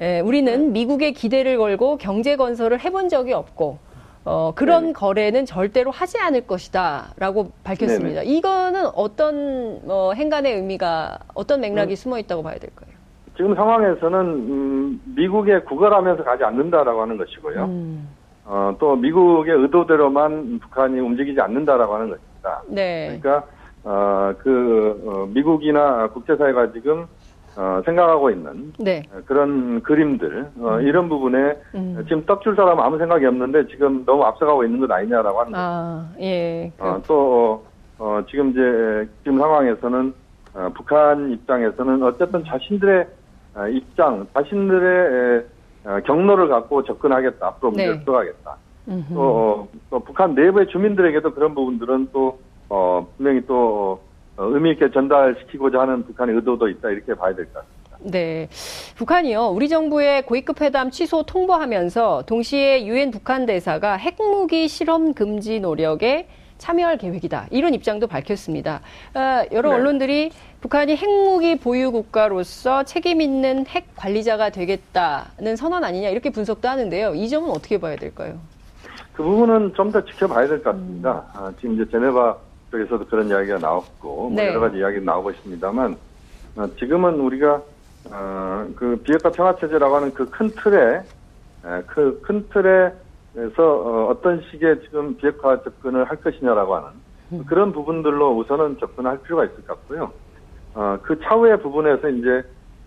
에, 0.02 0.20
우리는 0.20 0.68
네. 0.68 0.72
미국의 0.72 1.14
기대를 1.14 1.58
걸고 1.58 1.98
경제 1.98 2.36
건설을 2.36 2.80
해본 2.80 3.10
적이 3.10 3.34
없고 3.34 3.80
어, 4.26 4.52
그런 4.56 4.88
네. 4.88 4.94
거래는 4.94 5.46
절대로 5.46 5.90
하지 5.90 6.20
않을 6.20 6.48
것이다 6.48 7.14
라고 7.18 7.52
밝혔습니다. 7.64 8.22
네네. 8.22 8.26
이거는 8.26 8.88
어떤 8.94 9.80
어, 9.88 10.12
행간의 10.14 10.56
의미가 10.56 11.20
어떤 11.34 11.62
맥락이 11.62 11.94
음. 11.94 11.96
숨어 11.96 12.20
있다고 12.20 12.44
봐야 12.44 12.56
될까요? 12.56 12.90
지금 13.38 13.56
상황에서는 13.56 14.20
음, 14.20 15.02
미국에 15.16 15.60
구걸하면서 15.60 16.24
가지 16.24 16.44
않는다라고 16.44 17.02
하는 17.04 17.18
것이고요. 17.18 17.64
음. 17.66 18.10
어, 18.44 18.76
또 18.80 18.96
미국의 18.96 19.54
의도대로만 19.56 20.60
북한이 20.60 21.00
움직이지 21.00 21.40
않는다라고 21.40 21.96
하는 21.96 22.10
것입니다. 22.10 22.64
네. 22.68 23.20
그러니까 23.22 23.48
어, 23.88 24.34
그 24.40 25.02
어, 25.06 25.30
미국이나 25.34 26.08
국제사회가 26.08 26.74
지금 26.74 27.06
어, 27.56 27.82
생각하고 27.86 28.30
있는 28.30 28.74
네. 28.78 29.02
그런 29.26 29.82
그림들 29.82 30.50
어, 30.60 30.76
음. 30.76 30.82
이런 30.82 31.08
부분에 31.08 31.58
음. 31.74 31.96
지금 32.04 32.26
떡줄 32.26 32.58
사람 32.58 32.82
아무 32.82 32.98
생각이 32.98 33.26
없는데 33.26 33.66
지금 33.68 34.04
너무 34.06 34.26
앞서가고 34.26 34.66
있는 34.66 34.82
것 34.82 34.92
아니냐라고 34.92 35.40
하는 35.40 35.54
아, 35.56 36.10
거죠. 36.12 36.24
예. 36.26 36.72
어, 36.80 37.02
또 37.08 37.66
어, 37.98 38.22
지금 38.30 38.52
이제 38.52 39.10
지금 39.24 39.40
상황에서는 39.40 40.14
어, 40.54 40.70
북한 40.76 41.32
입장에서는 41.32 42.04
어쨌든 42.04 42.44
자신들의 42.44 43.08
어, 43.56 43.68
입장, 43.70 44.28
자신들의 44.34 45.46
어, 45.86 46.00
경로를 46.06 46.50
갖고 46.50 46.84
접근하겠다. 46.84 47.48
앞으로 47.48 47.72
문제를 47.72 48.00
네. 48.00 48.04
풀어가겠다. 48.04 48.58
또, 49.14 49.22
어, 49.22 49.68
또 49.90 50.00
북한 50.00 50.36
내부의 50.36 50.68
주민들에게도 50.68 51.34
그런 51.34 51.56
부분들은 51.56 52.10
또 52.12 52.38
어, 52.70 53.08
분명히 53.18 53.42
또 53.48 54.02
어, 54.38 54.44
의미 54.46 54.72
있게 54.72 54.92
전달시키고자 54.92 55.80
하는 55.82 56.06
북한의 56.06 56.36
의도도 56.36 56.68
있다 56.70 56.90
이렇게 56.90 57.14
봐야 57.16 57.34
될 57.36 57.46
것 57.46 57.54
같습니다. 57.54 57.78
네. 58.00 58.48
북한이요. 58.96 59.48
우리 59.48 59.68
정부의 59.70 60.24
고위급 60.26 60.62
회담 60.62 60.92
취소 60.92 61.24
통보하면서 61.24 62.24
동시에 62.28 62.86
유엔 62.86 63.10
북한 63.12 63.46
대사가 63.48 63.96
핵무기 63.96 64.68
실험 64.68 65.14
금지 65.14 65.60
노력에 65.60 66.28
참여할 66.60 66.98
계획이다. 66.98 67.48
이런 67.52 67.74
입장도 67.74 68.08
밝혔습니다. 68.08 68.82
어, 69.16 69.44
여러 69.52 69.70
네. 69.70 69.76
언론들이 69.76 70.32
북한이 70.62 70.96
핵무기 70.96 71.58
보유 71.58 71.92
국가로서 71.92 72.84
책임 72.84 73.22
있는 73.22 73.66
핵 73.68 73.86
관리자가 73.96 74.50
되겠다는 74.52 75.56
선언 75.56 75.84
아니냐 75.84 76.10
이렇게 76.10 76.30
분석도 76.32 76.68
하는데요. 76.68 77.16
이 77.16 77.30
점은 77.30 77.50
어떻게 77.50 77.80
봐야 77.80 77.96
될까요? 77.96 78.38
그 79.14 79.24
부분은 79.24 79.74
좀 79.74 79.92
더 79.92 80.04
지켜봐야 80.06 80.48
될 80.48 80.62
것 80.64 80.72
같습니다. 80.72 81.12
음. 81.12 81.40
아, 81.44 81.52
지금 81.60 81.74
이제 81.76 81.90
제네바 81.92 82.38
쪽에서도 82.72 83.06
그런 83.08 83.28
이야기가 83.30 83.58
나왔고 83.60 84.08
뭐 84.08 84.30
네. 84.30 84.46
뭐 84.46 84.52
여러 84.52 84.60
가지 84.60 84.78
이야기 84.78 85.00
나오고 85.02 85.32
있습니다만 85.32 85.98
어, 86.58 86.68
지금은 86.80 87.20
우리가 87.20 87.62
어, 88.12 88.68
그 88.76 88.96
비핵화 89.04 89.30
평화 89.32 89.56
체제라고 89.56 89.96
하는 89.96 90.14
그 90.14 90.26
큰 90.30 90.50
틀에 90.50 91.02
그 91.88 92.22
큰 92.22 92.48
틀에서 92.50 93.64
어, 93.64 94.08
어떤 94.10 94.42
식의 94.50 94.82
지금 94.82 95.16
비핵화 95.18 95.62
접근을 95.64 96.06
할 96.06 96.18
것이냐라고 96.18 96.76
하는 96.76 96.90
음. 97.34 97.44
그런 97.46 97.72
부분들로 97.74 98.38
우선은 98.38 98.78
접근할 98.80 99.22
필요가 99.24 99.44
있을 99.46 99.56
것 99.66 99.68
같고요. 99.68 100.12
어, 100.76 100.98
그 101.04 101.20
차후의 101.20 101.62
부분에서 101.62 102.10
이제 102.10 102.30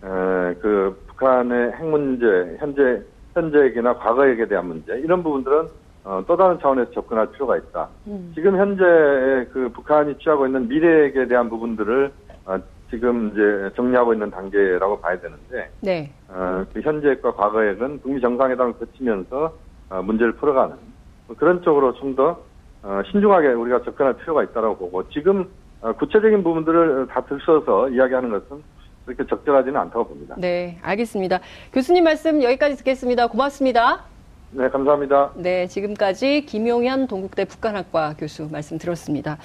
에, 0.03 0.55
그 0.61 0.99
북한의 1.07 1.73
핵 1.73 1.85
문제, 1.85 2.57
현재 2.59 3.01
현재 3.33 3.59
얘기나 3.65 3.93
과거 3.95 4.27
얘기에 4.29 4.47
대한 4.47 4.67
문제 4.67 4.93
이런 4.99 5.21
부분들은 5.21 5.67
어, 6.03 6.23
또 6.27 6.35
다른 6.35 6.59
차원에서 6.59 6.91
접근할 6.91 7.31
필요가 7.31 7.57
있다. 7.57 7.89
음. 8.07 8.31
지금 8.33 8.57
현재 8.57 8.83
그 9.53 9.69
북한이 9.73 10.17
취하고 10.17 10.45
있는 10.45 10.67
미래에 10.67 11.27
대한 11.27 11.49
부분들을 11.49 12.11
어, 12.45 12.57
지금 12.89 13.29
이제 13.31 13.73
정리하고 13.75 14.13
있는 14.13 14.29
단계라고 14.29 14.99
봐야 14.99 15.17
되는데, 15.19 15.69
네. 15.79 16.11
어, 16.27 16.65
그 16.73 16.81
현재과 16.81 17.33
과거에는 17.33 18.01
북미 18.01 18.19
정상회담을 18.19 18.73
거치면서 18.73 19.53
어, 19.89 20.01
문제를 20.01 20.33
풀어가는 20.33 20.75
뭐 21.27 21.35
그런 21.37 21.61
쪽으로 21.61 21.93
좀 21.93 22.15
더 22.15 22.43
어, 22.83 23.01
신중하게 23.11 23.49
우리가 23.49 23.83
접근할 23.83 24.13
필요가 24.17 24.43
있다고 24.43 24.77
보고 24.77 25.07
지금 25.09 25.47
어, 25.81 25.93
구체적인 25.93 26.43
부분들을 26.43 27.07
다 27.07 27.21
들춰서 27.21 27.89
이야기하는 27.89 28.29
것은 28.31 28.63
그렇게 29.05 29.25
적절하지는 29.25 29.79
않다고 29.79 30.07
봅니다. 30.07 30.35
네, 30.37 30.77
알겠습니다. 30.81 31.39
교수님 31.73 32.03
말씀 32.03 32.41
여기까지 32.41 32.77
듣겠습니다. 32.77 33.27
고맙습니다. 33.27 34.10
네, 34.53 34.69
감사합니다. 34.69 35.31
네, 35.35 35.67
지금까지 35.67 36.45
김용현 36.45 37.07
동국대 37.07 37.45
북한학과 37.45 38.15
교수 38.17 38.49
말씀 38.51 38.77
들었습니다. 38.77 39.37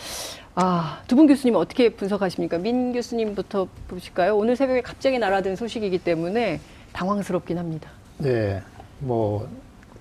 아, 0.57 1.01
두 1.07 1.15
분 1.17 1.27
교수님 1.29 1.55
어떻게 1.55 1.91
분석하십니까? 1.91 2.59
민 2.59 2.93
교수님부터 2.93 3.69
보실까요? 3.87 4.37
오늘 4.37 4.57
새벽에 4.57 4.81
갑자기 4.81 5.19
날아든 5.19 5.55
소식이기 5.55 5.99
때문에 5.99 6.61
당황스럽긴 6.93 7.57
합니다. 7.59 7.89
네, 8.19 8.61
뭐 8.99 9.49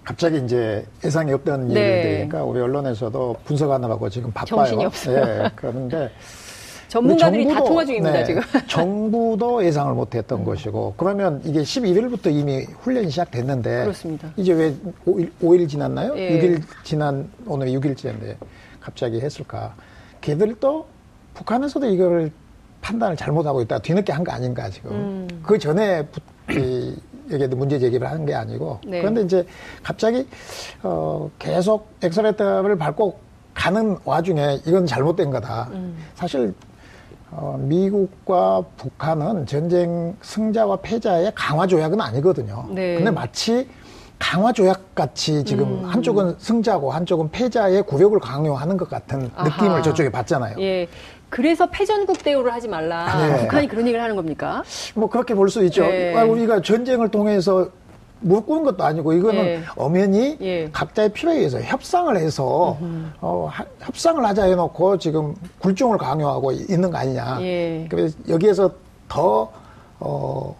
갑자기 0.03 0.38
이제 0.43 0.85
예상이 1.03 1.33
없던 1.33 1.67
네. 1.67 2.01
일이 2.01 2.01
되니까 2.17 2.43
우리 2.43 2.59
언론에서도 2.62 3.35
분석하느라고 3.45 4.09
지금 4.09 4.31
바빠요. 4.31 4.45
정신이 4.45 4.85
없어요. 4.85 5.24
네, 5.25 5.50
그런데 5.55 6.09
전문가들이 7.06 7.46
다 7.48 7.62
통화 7.62 7.84
중입니다, 7.84 8.14
네, 8.20 8.24
지금. 8.24 8.42
정부도 8.68 9.64
예상을 9.66 9.94
못 9.94 10.16
했던 10.16 10.40
음. 10.40 10.46
것이고, 10.46 10.94
그러면 10.96 11.42
이게 11.44 11.60
11일부터 11.62 12.32
이미 12.34 12.64
훈련이 12.80 13.10
시작됐는데. 13.10 13.82
그렇습니다. 13.84 14.32
이제 14.38 14.54
왜 14.54 14.74
5일, 15.06 15.30
5일 15.42 15.68
지났나요? 15.68 16.18
예. 16.18 16.40
6일 16.40 16.62
지난, 16.84 17.30
오늘 17.46 17.68
6일째인데 17.68 18.36
갑자기 18.80 19.20
했을까. 19.20 19.75
걔들도 20.22 20.86
북한에서도 21.34 21.86
이걸 21.88 22.32
판단을 22.82 23.18
잘못하고 23.18 23.62
있다. 23.64 23.80
뒤늦게 23.80 24.14
한 24.14 24.24
거 24.24 24.32
아닌가, 24.32 24.70
지금. 24.70 24.92
음. 24.92 25.28
그 25.44 25.58
전에 25.60 26.08
이, 26.52 26.96
여기에도 27.30 27.58
문제 27.58 27.78
제기를 27.78 28.10
하는 28.10 28.25
게 28.25 28.34
아니고. 28.34 28.80
네. 28.88 29.02
그런데 29.02 29.22
이제 29.24 29.46
갑자기, 29.84 30.25
어, 30.82 31.30
계속 31.40 31.90
엑셀레터를 32.02 32.78
밟고 32.78 33.20
가는 33.54 33.98
와중에 34.06 34.60
이건 34.66 34.86
잘못된 34.86 35.30
거다. 35.32 35.68
음. 35.74 35.98
사실 36.14 36.54
어, 37.38 37.58
미국과 37.60 38.63
북한은 38.77 39.46
전쟁 39.46 40.15
승자와 40.22 40.77
패자의 40.77 41.34
강화 41.36 41.68
조약은 41.68 42.00
아니거든요. 42.00 42.65
네. 42.70 42.96
근데 42.96 43.12
마치 43.12 43.68
강화 44.18 44.54
조약 44.54 44.96
같이 44.96 45.44
지금 45.44 45.65
음. 45.84 45.86
한쪽은 45.86 46.36
승자고 46.38 46.92
한쪽은 46.92 47.32
패자의 47.32 47.84
구력을 47.84 48.18
강요하는 48.20 48.77
것 48.77 48.89
같은 48.89 49.30
아하. 49.36 49.50
느낌을 49.50 49.84
저쪽에 49.84 50.10
받잖아요. 50.10 50.56
예. 50.62 50.88
그래서 51.30 51.65
패전국 51.70 52.24
대우를 52.24 52.54
하지 52.54 52.70
말라. 52.70 53.27
네. 53.27 53.42
북한이 53.42 53.68
그런 53.68 53.86
얘기를 53.86 54.01
하는 54.01 54.15
겁니까? 54.15 54.63
뭐 54.94 55.10
그렇게 55.10 55.36
볼 55.36 55.50
수 55.50 55.62
있죠. 55.65 55.82
네. 55.82 56.13
우리가 56.22 56.62
전쟁을 56.62 57.10
통해서 57.10 57.68
무릎 58.25 58.51
는 58.51 58.63
것도 58.63 58.84
아니고 58.84 59.13
이거는 59.13 59.46
예. 59.46 59.62
엄연히 59.75 60.36
예. 60.41 60.67
각자의 60.72 61.10
필요에 61.10 61.38
의해서 61.38 61.62
협상을 61.62 62.15
해서 62.17 62.75
어, 63.22 63.48
하, 63.51 63.63
협상을 63.82 64.24
하자 64.25 64.46
해놓고 64.46 64.98
지금 64.98 65.36
굴종을 65.60 66.00
강요하고 66.00 66.51
있는 66.51 66.89
거 66.89 66.98
아니냐. 66.98 67.38
예. 67.41 67.86
그래서 67.88 68.17
여기에서 68.27 68.72
더 69.08 69.51
어, 70.00 70.55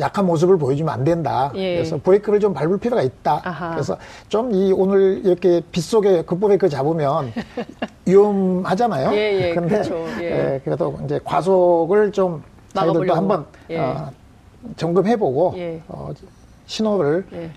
약한 0.00 0.24
모습을 0.26 0.56
보여주면 0.56 0.92
안 0.94 1.04
된다. 1.04 1.52
예. 1.56 1.74
그래서 1.76 1.98
브레이크를 1.98 2.40
좀 2.40 2.54
밟을 2.54 2.78
필요가 2.78 3.02
있다. 3.02 3.42
아하. 3.44 3.70
그래서 3.72 3.98
좀 4.28 4.50
이 4.52 4.72
오늘 4.74 5.20
이렇게 5.26 5.60
빗속에 5.72 6.22
급브레이크 6.22 6.70
잡으면 6.70 7.32
위험하잖아요. 8.06 9.12
예, 9.12 9.48
예, 9.50 9.54
근데 9.54 9.68
그렇죠. 9.82 9.94
예. 10.20 10.54
예, 10.54 10.60
그래도 10.64 10.98
이제 11.04 11.20
과속을 11.22 12.12
좀 12.12 12.42
저희들도 12.74 13.14
한번 13.14 13.44
예. 13.68 13.78
어, 13.78 14.10
점검해보고 14.76 15.54
예. 15.58 15.82
어, 15.88 16.10
신호를 16.66 17.24
네. 17.30 17.50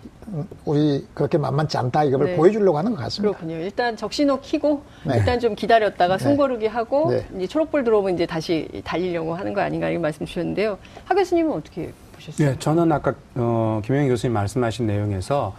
우리 0.65 1.05
그렇게 1.13 1.37
만만치 1.37 1.77
않다 1.77 2.03
이걸 2.03 2.27
네. 2.27 2.35
보여주려고 2.35 2.77
하는 2.77 2.91
것 2.91 3.01
같습니다. 3.03 3.37
그렇군요. 3.37 3.59
일단 3.59 3.97
적신호 3.97 4.39
키고 4.41 4.83
네. 5.03 5.17
일단 5.17 5.39
좀 5.39 5.55
기다렸다가 5.55 6.17
네. 6.17 6.23
숨고르기 6.23 6.67
하고 6.67 7.11
네. 7.11 7.25
이제 7.35 7.47
초록불 7.47 7.83
들어오면 7.83 8.15
이제 8.15 8.25
다시 8.25 8.69
달리려고 8.83 9.33
하는 9.33 9.53
거 9.53 9.61
아닌가 9.61 9.89
이런 9.89 10.01
말씀 10.01 10.25
주셨는데요. 10.25 10.77
하 11.05 11.15
교수님은 11.15 11.51
어떻게 11.51 11.91
보셨어요? 12.13 12.51
네, 12.51 12.59
저는 12.59 12.91
아까 12.91 13.15
어, 13.35 13.81
김영희 13.83 14.07
교수님 14.09 14.33
말씀하신 14.33 14.85
내용에서 14.85 15.55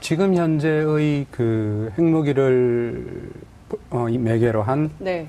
지금 0.00 0.34
현재의 0.34 1.26
그 1.30 1.92
핵무기를 1.98 3.30
어, 3.90 4.06
매개로 4.08 4.62
한 4.62 4.90
네. 4.98 5.28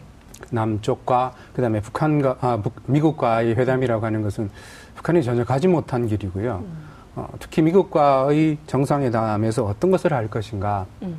남쪽과 0.50 1.34
그다음에 1.53 1.82
북한과 1.82 2.38
아, 2.39 2.62
미국과의 2.86 3.55
회담이라고 3.55 4.05
하는 4.05 4.22
것은 4.22 4.50
북한이 4.96 5.24
전혀 5.24 5.44
가지 5.44 5.67
못한 5.67 6.08
길이고요. 6.08 6.63
음. 6.63 6.94
어, 7.15 7.27
특히 7.39 7.62
미국과의 7.62 8.57
정상회담에서 8.67 9.63
어떤 9.65 9.91
것을 9.91 10.13
할 10.13 10.27
것인가 10.29 10.86
음. 11.01 11.15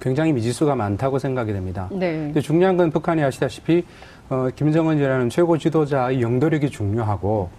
굉장히 0.00 0.32
미지수가 0.32 0.74
많다고 0.74 1.18
생각이 1.18 1.52
됩니다. 1.52 1.88
네. 1.90 2.12
근데 2.12 2.40
중요한 2.40 2.76
건 2.76 2.90
북한이 2.90 3.22
아시다시피 3.24 3.84
어, 4.28 4.48
김정은이라는 4.54 5.30
최고 5.30 5.56
지도자의 5.58 6.20
영도력이 6.22 6.70
중요하고 6.70 7.50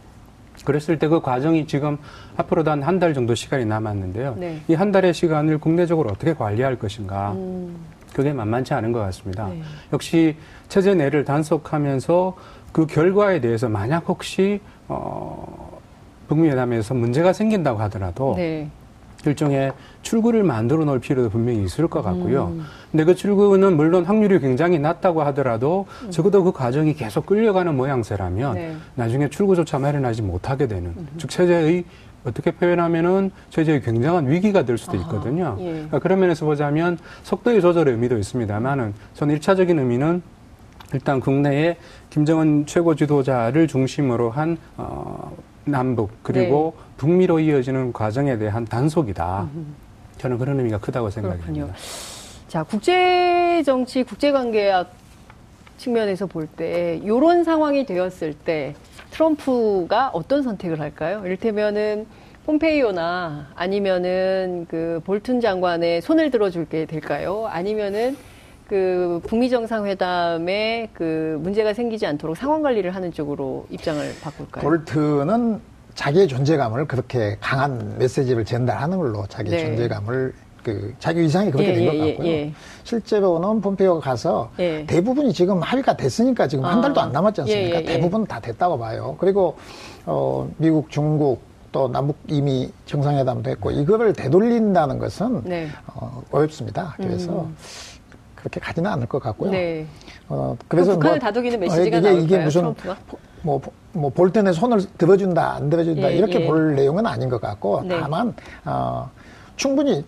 그랬을 0.65 1.00
때 1.00 1.08
그 1.08 1.22
과정이 1.22 1.65
지금 1.67 1.98
앞으로도 2.38 2.69
한 2.69 2.84
한 2.84 3.00
달 3.00 3.13
정도 3.13 3.34
시간이 3.34 3.65
남았는데요. 3.65 4.36
네. 4.38 4.60
이한 4.67 4.91
달의 4.91 5.13
시간을 5.13 5.58
국내적으로 5.58 6.10
어떻게 6.10 6.34
관리할 6.34 6.77
것인가. 6.77 7.31
음. 7.31 7.75
그게 8.13 8.34
만만치 8.34 8.74
않은 8.74 8.91
것 8.91 9.00
같습니다. 9.00 9.48
네. 9.48 9.62
역시 9.93 10.36
체제 10.67 10.93
내를 10.96 11.24
단속하면서 11.24 12.36
그 12.72 12.86
결과에 12.86 13.39
대해서 13.39 13.69
만약 13.69 14.03
혹시 14.10 14.60
어, 14.88 15.68
북미 16.29 16.48
회담에서 16.50 16.93
문제가 16.93 17.33
생긴다고 17.33 17.79
하더라도 17.79 18.36
네. 18.38 18.69
일종의 19.25 19.74
출구를 20.03 20.43
만들어 20.43 20.86
놓을 20.86 21.00
필요도 21.00 21.29
분명히 21.29 21.63
있을 21.63 21.88
것 21.88 22.01
같고요. 22.01 22.53
음. 22.53 22.63
근데 22.91 23.03
그 23.03 23.15
출구는 23.15 23.75
물론 23.75 24.05
확률이 24.05 24.39
굉장히 24.39 24.79
낮다고 24.79 25.24
하더라도 25.24 25.88
음. 26.05 26.12
적어도 26.12 26.43
그 26.43 26.53
과정이 26.53 26.93
계속 26.93 27.25
끌려가는 27.25 27.75
모양새라면 27.75 28.53
네. 28.53 28.75
나중에 28.95 29.29
출구조차 29.29 29.79
마련하지 29.79 30.21
못하게 30.21 30.67
되는 30.67 30.91
음. 30.95 31.07
즉 31.17 31.29
체제의 31.29 31.83
어떻게 32.24 32.51
표현하면은 32.51 33.31
체제의 33.50 33.81
굉장한 33.81 34.29
위기가 34.29 34.63
될 34.63 34.77
수도 34.77 34.98
있거든요. 34.98 35.57
아, 35.57 35.62
예. 35.62 35.71
그러니까 35.71 36.00
그런 36.00 36.19
면에서 36.19 36.45
보자면 36.45 36.98
속도의 37.24 37.62
조절의 37.62 37.93
의미도 37.93 38.17
있습니다만은 38.17 38.93
저는 39.15 39.36
일차적인 39.36 39.79
의미는 39.79 40.21
일단 40.93 41.19
국내에 41.19 41.77
김정은 42.09 42.65
최고 42.65 42.95
지도자를 42.95 43.67
중심으로 43.67 44.31
한 44.31 44.57
어, 44.75 45.31
남북 45.71 46.11
그리고 46.23 46.73
네. 46.77 46.83
북미로 46.97 47.39
이어지는 47.39 47.93
과정에 47.93 48.38
대한 48.38 48.65
단속이다. 48.65 49.47
저는 50.17 50.38
그런 50.38 50.57
의미가 50.59 50.79
크다고 50.79 51.09
생각합니다. 51.09 51.73
자, 52.47 52.63
국제 52.63 53.61
정치, 53.63 54.03
국제 54.03 54.31
관계학 54.31 54.91
측면에서 55.77 56.25
볼 56.25 56.47
때 56.57 56.99
이런 57.03 57.43
상황이 57.43 57.85
되었을 57.85 58.33
때 58.33 58.75
트럼프가 59.11 60.09
어떤 60.13 60.43
선택을 60.43 60.79
할까요? 60.79 61.21
이를테면은 61.25 62.05
폼페이오나 62.45 63.47
아니면은 63.55 64.65
그 64.69 65.01
볼튼 65.05 65.39
장관의 65.39 66.01
손을 66.01 66.31
들어줄게 66.31 66.85
될까요? 66.85 67.45
아니면은 67.47 68.17
그 68.69 69.19
북미 69.25 69.49
정상회담에 69.49 70.89
그 70.93 71.39
문제가 71.41 71.73
생기지 71.73 72.05
않도록 72.05 72.38
상황 72.38 72.61
관리를 72.61 72.93
하는 72.93 73.11
쪽으로 73.11 73.65
입장을 73.71 74.13
바꿀까요? 74.21 74.63
볼트는 74.63 75.59
자기의 75.95 76.27
존재감을 76.27 76.85
그렇게 76.85 77.35
강한 77.41 77.97
메시지를 77.97 78.45
전달하는 78.45 78.99
걸로 78.99 79.25
자기 79.27 79.49
네. 79.49 79.65
존재감을 79.65 80.33
그 80.61 80.93
자기 80.99 81.21
위상이 81.21 81.49
그렇게 81.49 81.71
예, 81.71 81.73
된것 81.73 81.95
예, 81.95 82.11
같고요. 82.11 82.27
예, 82.27 82.53
실제로는 82.83 83.59
폼페이오가 83.61 84.01
가서 84.01 84.51
예. 84.59 84.85
대부분이 84.85 85.33
지금 85.33 85.63
합의가 85.63 85.97
됐으니까 85.97 86.47
지금 86.47 86.63
아. 86.63 86.73
한 86.73 86.81
달도 86.81 87.01
안 87.01 87.11
남았지 87.11 87.41
않습니까? 87.41 87.77
예, 87.77 87.81
예, 87.81 87.85
대부분 87.85 88.27
다 88.27 88.39
됐다고 88.39 88.77
봐요. 88.77 89.15
그리고 89.19 89.57
어 90.05 90.47
미국, 90.57 90.91
중국 90.91 91.41
또 91.71 91.88
남북 91.88 92.17
이미 92.27 92.71
정상회담도 92.85 93.49
했고 93.49 93.71
이거를 93.71 94.13
되돌린다는 94.13 94.99
것은 94.99 95.41
네. 95.45 95.69
어, 95.88 96.21
어렵습니다. 96.29 96.93
그래서 96.97 97.41
음. 97.41 97.55
그렇게 98.39 98.60
가지는 98.60 98.89
않을 98.91 99.08
것 99.08 99.22
같고요. 99.22 99.51
네. 99.51 99.86
어, 100.29 100.55
그래서 100.67 100.93
북한을 100.93 101.17
뭐, 101.17 101.19
다독이는 101.19 101.60
메시지가 101.60 101.84
어, 101.84 101.88
이게, 101.88 102.00
나올까요? 102.00 102.24
이게 102.25 102.38
무슨 102.39 102.62
트럼프가? 102.74 102.98
뭐, 103.41 103.62
뭐, 103.93 104.10
볼텐에 104.10 104.51
손을 104.53 104.81
들어준다, 104.98 105.55
안 105.55 105.69
들어준다, 105.69 106.12
예, 106.12 106.17
이렇게 106.17 106.41
예. 106.41 106.48
볼 106.48 106.75
내용은 106.75 107.05
아닌 107.05 107.29
것 107.29 107.39
같고, 107.41 107.84
네. 107.84 108.00
다만, 108.00 108.34
어, 108.65 109.10
충분히 109.55 110.05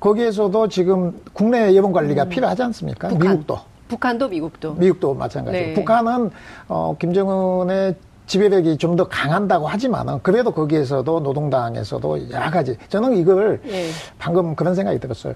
거기에서도 0.00 0.68
지금 0.68 1.20
국내 1.32 1.72
예방 1.74 1.92
관리가 1.92 2.24
음. 2.24 2.28
필요하지 2.28 2.62
않습니까? 2.64 3.08
북한. 3.08 3.30
미국도. 3.30 3.58
북한도 3.88 4.28
미국도. 4.28 4.74
미국도 4.74 5.14
마찬가지고. 5.14 5.64
네. 5.66 5.74
북한은, 5.74 6.30
어, 6.68 6.96
김정은의 6.98 7.94
지배력이 8.26 8.76
좀 8.78 8.96
더 8.96 9.06
강한다고 9.06 9.66
하지만은 9.68 10.18
그래도 10.22 10.50
거기에서도 10.50 11.20
노동당에서도 11.20 12.30
여러 12.30 12.50
가지 12.50 12.76
저는 12.88 13.16
이걸 13.18 13.60
예. 13.68 13.90
방금 14.18 14.56
그런 14.56 14.74
생각이 14.74 14.98
들었어요. 14.98 15.34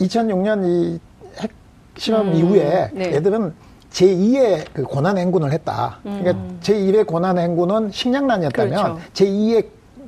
2006년 0.00 0.64
이 0.64 0.98
핵실험 1.36 2.28
음. 2.28 2.34
이후에 2.34 2.90
네. 2.92 3.04
애들은 3.16 3.52
제2의 3.90 4.64
그 4.72 4.82
고난 4.82 5.16
행군을 5.16 5.52
했다. 5.52 5.98
그러니까 6.02 6.32
음. 6.32 6.58
제1의 6.62 7.06
고난 7.06 7.38
행군은 7.38 7.90
식량난이었다면 7.90 8.70
그렇죠. 8.70 9.00
제2의 9.14 9.66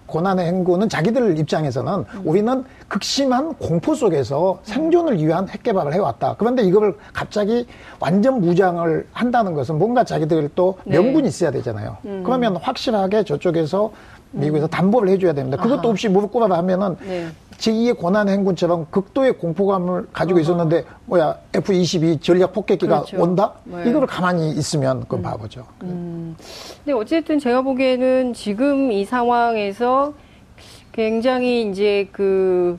고난의 0.09 0.47
행군은 0.47 0.89
자기들 0.89 1.39
입장에서는 1.39 1.93
음. 1.93 2.23
우리는 2.25 2.65
극심한 2.89 3.55
공포 3.55 3.95
속에서 3.95 4.59
생존을 4.65 5.19
위한 5.19 5.49
핵 5.49 5.63
개발을 5.63 5.93
해왔다. 5.93 6.37
그런데 6.39 6.63
이걸 6.63 6.97
갑자기 7.13 7.67
완전 8.01 8.41
무장을 8.41 9.07
한다는 9.13 9.55
것은 9.55 9.79
뭔가 9.79 10.05
자기들 10.05 10.51
또 10.55 10.79
네. 10.85 10.97
명분이 10.97 11.23
네. 11.25 11.29
있어야 11.29 11.51
되잖아요. 11.51 11.99
음. 12.07 12.23
그러면 12.25 12.57
확실하게 12.57 13.25
저쪽에서 13.25 13.93
미국에서 14.33 14.67
음. 14.67 14.71
담보를 14.71 15.09
해줘야 15.11 15.33
됩니다. 15.33 15.57
그것도 15.57 15.81
아하. 15.81 15.89
없이 15.89 16.09
무릎 16.09 16.33
꿇어라 16.33 16.57
하면은 16.59 16.97
네. 17.01 17.29
제2의 17.57 17.97
고난 17.97 18.29
행군처럼 18.29 18.87
극도의 18.91 19.39
공포감을 19.39 20.09
가지고 20.13 20.39
있었는데 20.39 20.85
뭐야 21.07 21.37
F-22 21.55 22.23
전략 22.23 22.53
폭격기가 22.53 23.03
그렇죠. 23.05 23.23
온다? 23.23 23.55
네. 23.65 23.89
이거를 23.89 24.07
가만히 24.07 24.51
있으면 24.51 25.01
그건 25.01 25.21
음. 25.21 25.23
바보죠. 25.23 25.67
음. 25.83 26.37
근데 26.85 26.93
어쨌든 26.93 27.39
제가 27.39 27.63
보기에는 27.63 28.35
지금 28.35 28.93
이 28.93 29.05
상황에서 29.05 30.13
굉장히 30.93 31.69
이제 31.69 32.09
그 32.13 32.79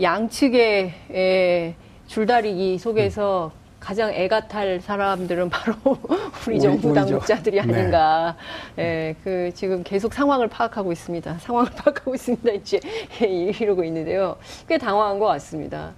양측의 0.00 1.74
줄다리기 2.06 2.78
속에서 2.78 3.52
음. 3.54 3.67
가장 3.88 4.12
애가 4.12 4.48
탈 4.48 4.82
사람들은 4.82 5.48
바로 5.48 5.74
우리 6.46 6.60
정부 6.60 6.92
당국자들이 6.92 7.58
아닌가. 7.58 8.36
네. 8.76 8.82
예, 8.82 9.16
그 9.24 9.50
지금 9.54 9.82
계속 9.82 10.12
상황을 10.12 10.46
파악하고 10.46 10.92
있습니다. 10.92 11.36
상황을 11.40 11.70
파악하고 11.70 12.14
있습니다. 12.14 12.52
이제 12.52 12.80
예, 13.22 13.26
이러고 13.58 13.82
있는데요. 13.84 14.36
꽤 14.68 14.76
당황한 14.76 15.18
것 15.18 15.24
같습니다. 15.28 15.94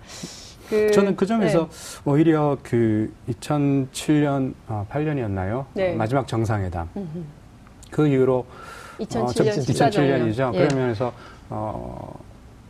그, 0.68 0.92
저는 0.92 1.16
그 1.16 1.26
점에서 1.26 1.68
네. 1.68 2.00
오히려 2.04 2.56
그 2.62 3.12
2007년, 3.28 4.54
어, 4.68 4.86
8년이었나요? 4.88 5.64
네. 5.74 5.92
마지막 5.92 6.28
정상회담. 6.28 6.88
음흠. 6.96 7.24
그 7.90 8.06
이후로 8.06 8.46
2007년, 9.00 9.18
어, 9.18 9.30
2007년이죠. 9.32 10.54
예. 10.54 10.68
그러면서 10.68 11.12
어, 11.48 12.20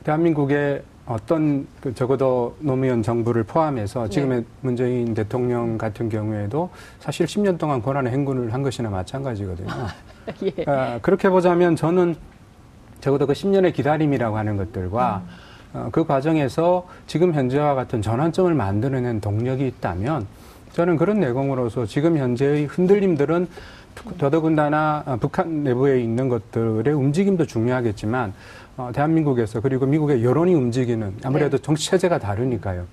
대한민국의 0.02 0.82
어떤 1.10 1.66
그 1.80 1.92
적어도 1.92 2.56
노무현 2.60 3.02
정부를 3.02 3.42
포함해서 3.42 4.04
네. 4.04 4.10
지금의 4.10 4.40
네. 4.42 4.46
문재인 4.60 5.12
대통령 5.12 5.76
같은 5.76 6.08
경우에도 6.08 6.70
사실 7.00 7.26
10년 7.26 7.58
동안 7.58 7.82
권한의 7.82 8.12
행군을 8.12 8.54
한 8.54 8.62
것이나 8.62 8.90
마찬가지거든요. 8.90 9.68
예. 10.56 10.64
아, 10.66 11.00
그렇게 11.02 11.28
보자면 11.28 11.74
저는 11.74 12.14
적어도 13.00 13.26
그 13.26 13.32
10년의 13.32 13.74
기다림이라고 13.74 14.38
하는 14.38 14.56
것들과 14.56 15.22
음. 15.24 15.30
어, 15.72 15.88
그 15.90 16.04
과정에서 16.04 16.86
지금 17.08 17.34
현재와 17.34 17.74
같은 17.74 18.02
전환점을 18.02 18.54
만들어낸 18.54 19.20
동력이 19.20 19.66
있다면 19.66 20.28
저는 20.70 20.96
그런 20.96 21.18
내공으로서 21.18 21.86
지금 21.86 22.18
현재의 22.18 22.66
흔들림들은 22.66 23.48
더더군다나 24.18 25.18
북한 25.20 25.64
내부에 25.64 26.00
있는 26.00 26.28
것들의 26.28 26.94
움직임도 26.94 27.46
중요하겠지만 27.46 28.32
어, 28.80 28.92
대한민국에서 28.92 29.60
그리고 29.60 29.84
미국의 29.84 30.24
여론이 30.24 30.54
움직이는 30.54 31.16
아무래도 31.22 31.58
네. 31.58 31.62
정치 31.62 31.90
체제가 31.90 32.18
다르니까요. 32.18 32.86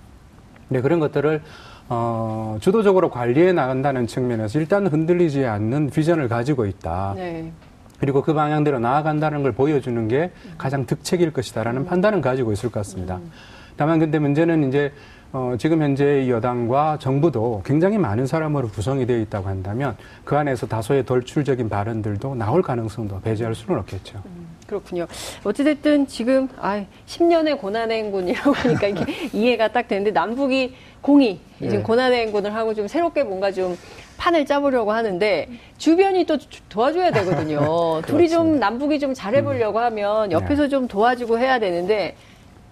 네, 0.67 0.81
그런 0.81 0.99
것들을 0.99 1.41
어, 1.87 2.57
주도적으로 2.59 3.09
관리해 3.09 3.53
나간다는 3.53 4.05
측면에서 4.05 4.59
일단 4.59 4.87
흔들리지 4.87 5.45
않는 5.45 5.89
비전을 5.89 6.27
가지고 6.27 6.65
있다. 6.65 7.13
네. 7.15 7.53
그리고 7.99 8.21
그 8.21 8.33
방향대로 8.33 8.79
나아간다는 8.79 9.43
걸 9.43 9.53
보여주는 9.53 10.07
게 10.09 10.31
가장 10.57 10.85
득책일 10.85 11.31
것이다라는 11.31 11.81
음. 11.81 11.85
판단은 11.85 12.19
가지고 12.19 12.51
있을 12.51 12.69
것 12.69 12.81
같습니다. 12.81 13.15
음. 13.17 13.31
다만 13.77 13.99
근데 13.99 14.19
문제는 14.19 14.67
이제 14.67 14.91
어, 15.31 15.55
지금 15.57 15.81
현재 15.81 16.29
여당과 16.29 16.97
정부도 16.99 17.61
굉장히 17.65 17.97
많은 17.97 18.27
사람으로 18.27 18.67
구성이 18.67 19.05
되어 19.05 19.19
있다고 19.19 19.47
한다면 19.47 19.95
그 20.25 20.35
안에서 20.35 20.67
다소의 20.67 21.05
덜출적인 21.05 21.69
발언들도 21.69 22.35
나올 22.35 22.61
가능성도 22.61 23.21
배제할 23.21 23.55
수는 23.55 23.79
없겠죠. 23.79 24.21
음. 24.25 24.46
그렇군요. 24.67 25.07
어찌됐든 25.43 26.07
지금 26.07 26.49
아 26.59 26.85
10년의 27.07 27.59
고난의 27.59 28.03
행군이라고 28.03 28.51
하니까 28.53 28.87
이게 28.87 29.05
이해가 29.33 29.69
딱 29.69 29.87
되는데 29.87 30.11
남북이 30.11 30.75
공이 31.01 31.39
이제 31.61 31.77
네. 31.77 31.81
고난의 31.81 32.27
행군을 32.27 32.53
하고 32.53 32.73
좀 32.73 32.87
새롭게 32.87 33.23
뭔가 33.23 33.51
좀 33.51 33.77
판을 34.17 34.45
짜보려고 34.45 34.91
하는데 34.91 35.49
주변이 35.77 36.25
또 36.25 36.37
도와줘야 36.69 37.11
되거든요. 37.11 38.01
둘이 38.05 38.27
좀 38.29 38.59
남북이 38.59 38.99
좀 38.99 39.13
잘해보려고 39.13 39.79
하면 39.79 40.31
옆에서 40.31 40.63
네. 40.63 40.69
좀 40.69 40.87
도와주고 40.87 41.39
해야 41.39 41.59
되는데 41.59 42.15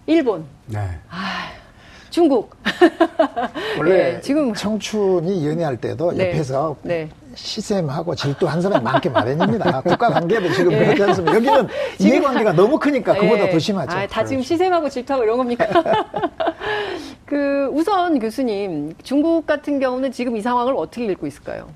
일본, 0.06 0.46
네. 0.68 0.80
아, 1.10 1.50
중국. 2.10 2.56
원래 3.78 4.14
네, 4.14 4.22
지금 4.22 4.54
청춘이 4.54 5.48
연애할 5.48 5.78
때도 5.78 6.12
네. 6.12 6.30
옆에서 6.30 6.76
네. 6.84 7.10
시샘하고 7.36 8.16
질투한 8.16 8.62
사람이 8.62 8.84
많게 8.84 9.10
마련입니다. 9.10 9.82
국가 9.86 10.10
관계도 10.10 10.52
지금 10.54 10.72
예. 10.72 10.80
그렇지 10.80 11.04
않습니까? 11.04 11.36
여기는 11.36 11.68
이해관계가 12.00 12.54
너무 12.54 12.80
크니까 12.80 13.14
그보다 13.14 13.48
예. 13.48 13.52
더 13.52 13.60
심하죠. 13.60 13.96
아, 13.96 14.08
다 14.08 14.24
지금 14.24 14.42
시샘하고 14.42 14.90
질투하고 14.90 15.24
이런 15.24 15.38
겁니까? 15.38 15.66
그 17.26 17.70
우선 17.74 18.20
교수님 18.20 18.94
중국 19.04 19.46
같은 19.46 19.80
경우는 19.80 20.12
지금 20.12 20.36
이 20.38 20.42
상황을 20.42 20.74
어떻게 20.78 21.06
읽고 21.06 21.28
있을까요? 21.28 21.68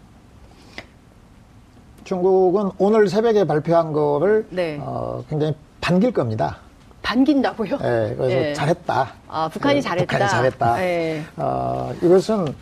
중국은 2.04 2.72
오늘 2.80 3.08
새벽에 3.08 3.46
발표한 3.46 3.94
거를 3.94 4.48
네. 4.50 4.80
어, 4.82 5.24
굉장히 5.30 5.54
반길 5.82 6.12
겁니다. 6.12 6.58
반긴다고요? 7.02 7.78
네, 7.78 8.16
그래서 8.18 8.28
네. 8.28 8.54
잘했다. 8.54 9.14
아, 9.28 9.50
북한이 9.50 9.76
네, 9.76 9.82
잘했다. 9.82 10.06
북한이 10.06 10.30
잘했다. 10.30 10.76
네. 10.76 11.24
어, 11.38 11.94
이것은 12.02 12.54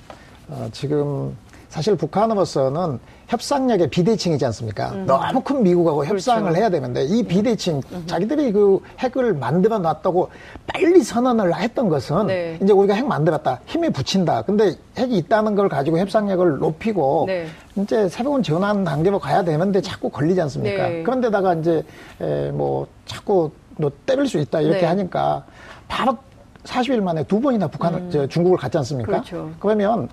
어, 0.49 0.69
지금 0.71 1.36
사실 1.77 1.95
북한으로서는 1.95 2.99
협상력의 3.27 3.91
비대칭이지 3.91 4.43
않습니까? 4.47 4.89
음. 4.93 5.05
너무 5.05 5.41
큰 5.41 5.61
미국하고 5.61 5.99
그렇죠. 5.99 6.15
협상을 6.15 6.55
해야 6.55 6.71
되는데 6.71 7.03
이 7.03 7.21
음. 7.21 7.27
비대칭 7.27 7.83
음. 7.91 8.03
자기들이 8.07 8.51
그 8.51 8.79
핵을 8.97 9.35
만들어 9.35 9.77
놨다고 9.77 10.31
빨리 10.65 11.03
선언을 11.03 11.55
했던 11.55 11.87
것은 11.87 12.25
네. 12.25 12.57
이제 12.63 12.73
우리가 12.73 12.95
핵 12.95 13.05
만들었다 13.05 13.59
힘이 13.67 13.91
붙인다. 13.91 14.41
근데 14.41 14.75
핵이 14.97 15.17
있다는 15.19 15.53
걸 15.53 15.69
가지고 15.69 15.99
협상력을 15.99 16.57
높이고 16.57 17.25
네. 17.27 17.45
이제 17.75 18.09
새로운 18.09 18.41
전환 18.41 18.83
단계로 18.83 19.19
가야 19.19 19.43
되는데 19.43 19.79
자꾸 19.79 20.09
걸리지 20.09 20.41
않습니까? 20.41 20.89
네. 20.89 21.03
그런데다가 21.03 21.53
이제 21.53 21.83
에, 22.19 22.49
뭐 22.49 22.87
자꾸 23.05 23.51
너 23.77 23.91
때릴 24.07 24.25
수 24.25 24.39
있다 24.39 24.61
이렇게 24.61 24.81
네. 24.81 24.85
하니까 24.87 25.45
바로 25.87 26.17
40일 26.63 27.01
만에 27.01 27.23
두 27.25 27.39
번이나 27.39 27.67
북한을 27.67 27.99
음. 27.99 28.09
저 28.11 28.25
중국을 28.25 28.57
갔지 28.57 28.79
않습니까? 28.79 29.11
그렇죠. 29.11 29.51
그러면 29.59 30.09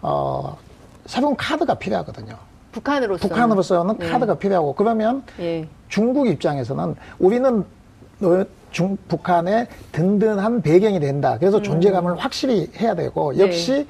어 0.00 0.56
새로운 1.06 1.36
카드가 1.36 1.74
필요하거든요. 1.74 2.36
북한으로서 2.72 3.28
북한으로서는 3.28 3.98
네. 3.98 4.10
카드가 4.10 4.34
필요하고 4.34 4.74
그러면 4.74 5.22
예. 5.40 5.66
중국 5.88 6.28
입장에서는 6.28 6.94
우리는 7.18 7.64
중 8.70 8.96
북한의 9.08 9.68
든든한 9.92 10.60
배경이 10.62 11.00
된다. 11.00 11.38
그래서 11.38 11.58
음. 11.58 11.62
존재감을 11.62 12.16
확실히 12.16 12.70
해야 12.78 12.94
되고 12.94 13.32
네. 13.32 13.40
역시 13.40 13.86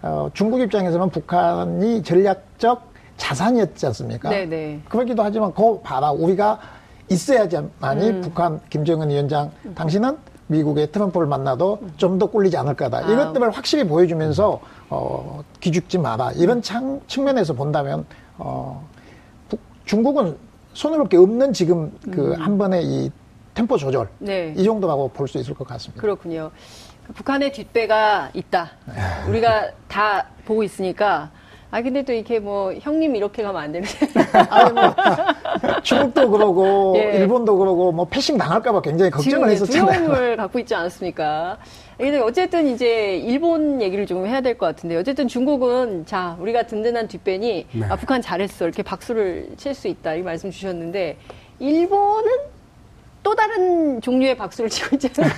어, 0.00 0.30
중국 0.32 0.60
입장에서는 0.60 1.10
북한이 1.10 2.02
전략적 2.02 2.92
자산이었지 3.18 3.86
않습니까? 3.86 4.30
네네. 4.30 4.46
네. 4.46 4.80
그렇기도 4.88 5.22
하지만 5.22 5.52
그 5.52 5.80
봐라 5.80 6.10
우리가 6.10 6.58
있어야지만이 7.10 8.08
음. 8.08 8.20
북한 8.22 8.60
김정은 8.70 9.10
위원장 9.10 9.50
당신은 9.74 10.16
미국의 10.48 10.92
트럼프를 10.92 11.26
만나도 11.26 11.80
좀 11.96 12.18
더 12.18 12.26
꿀리지 12.26 12.56
않을 12.56 12.74
거다. 12.74 12.98
아. 12.98 13.00
이것들을 13.02 13.50
확실히 13.50 13.84
보여주면서 13.86 14.60
어, 14.90 15.42
기죽지 15.60 15.98
마라. 15.98 16.32
이런 16.32 16.60
창, 16.62 17.00
측면에서 17.06 17.54
본다면 17.54 18.04
어, 18.38 18.86
부, 19.48 19.56
중국은 19.84 20.36
손을 20.74 20.98
볼게 20.98 21.16
없는 21.16 21.52
지금 21.52 21.90
그한 22.10 22.52
음. 22.52 22.58
번의 22.58 22.84
이 22.84 23.10
템포 23.54 23.76
조절 23.78 24.08
네. 24.18 24.54
이 24.56 24.64
정도라고 24.64 25.08
볼 25.08 25.28
수 25.28 25.38
있을 25.38 25.54
것 25.54 25.66
같습니다. 25.68 26.00
그렇군요. 26.00 26.50
북한의 27.14 27.52
뒷배가 27.52 28.30
있다. 28.34 28.70
네. 28.86 28.94
우리가 29.28 29.70
다 29.88 30.26
보고 30.46 30.62
있으니까 30.62 31.30
아 31.74 31.80
근데 31.80 32.02
또 32.02 32.12
이렇게 32.12 32.38
뭐 32.38 32.74
형님 32.78 33.16
이렇게 33.16 33.42
가면 33.42 33.62
안 33.62 33.72
되는데. 33.72 33.90
아니 34.50 34.72
뭐 34.72 34.94
중국도 35.82 36.30
그러고 36.30 36.94
예. 37.00 37.16
일본도 37.16 37.56
그러고 37.56 37.90
뭐 37.92 38.04
패싱 38.04 38.36
당할까봐 38.36 38.82
굉장히 38.82 39.10
걱정을 39.10 39.48
했었잖아요. 39.48 39.90
두려움을 40.00 40.36
갖고 40.38 40.58
있지 40.58 40.74
않았습니까? 40.74 41.56
근데 41.96 42.18
어쨌든 42.18 42.66
이제 42.68 43.16
일본 43.16 43.80
얘기를 43.80 44.04
좀 44.04 44.26
해야 44.26 44.42
될 44.42 44.58
것 44.58 44.66
같은데 44.66 44.96
어쨌든 44.96 45.26
중국은 45.28 46.04
자 46.04 46.36
우리가 46.40 46.64
든든한 46.66 47.08
뒷배니 47.08 47.66
네. 47.72 47.86
아, 47.88 47.96
북한 47.96 48.20
잘했어 48.20 48.66
이렇게 48.66 48.82
박수를 48.82 49.48
칠 49.56 49.72
수 49.74 49.88
있다 49.88 50.12
이 50.14 50.20
말씀 50.20 50.50
주셨는데 50.50 51.16
일본은 51.58 52.30
또 53.22 53.34
다른 53.34 53.98
종류의 54.02 54.36
박수를 54.36 54.68
치고 54.68 54.96
있잖아요. 54.96 55.30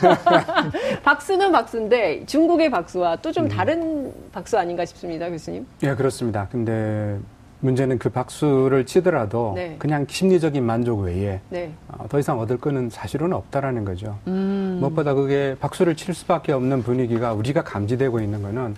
박수는 1.04 1.52
박수인데 1.52 2.24
중국의 2.26 2.70
박수와 2.70 3.16
또좀 3.16 3.44
음. 3.44 3.48
다른 3.48 4.03
박수 4.34 4.58
아닌가 4.58 4.84
싶습니다, 4.84 5.30
교수님. 5.30 5.64
예, 5.84 5.94
그렇습니다. 5.94 6.48
근데 6.50 7.16
문제는 7.60 7.98
그 7.98 8.10
박수를 8.10 8.84
치더라도 8.84 9.52
네. 9.54 9.76
그냥 9.78 10.04
심리적인 10.08 10.64
만족 10.64 11.02
외에 11.02 11.40
네. 11.50 11.72
어, 11.86 12.06
더 12.08 12.18
이상 12.18 12.40
얻을 12.40 12.58
거는 12.58 12.90
사실은 12.90 13.32
없다라는 13.32 13.84
거죠. 13.84 14.18
음. 14.26 14.78
무엇보다 14.80 15.14
그게 15.14 15.56
박수를 15.60 15.94
칠 15.94 16.14
수밖에 16.14 16.50
없는 16.50 16.82
분위기가 16.82 17.32
우리가 17.32 17.62
감지되고 17.62 18.20
있는 18.20 18.42
거는 18.42 18.74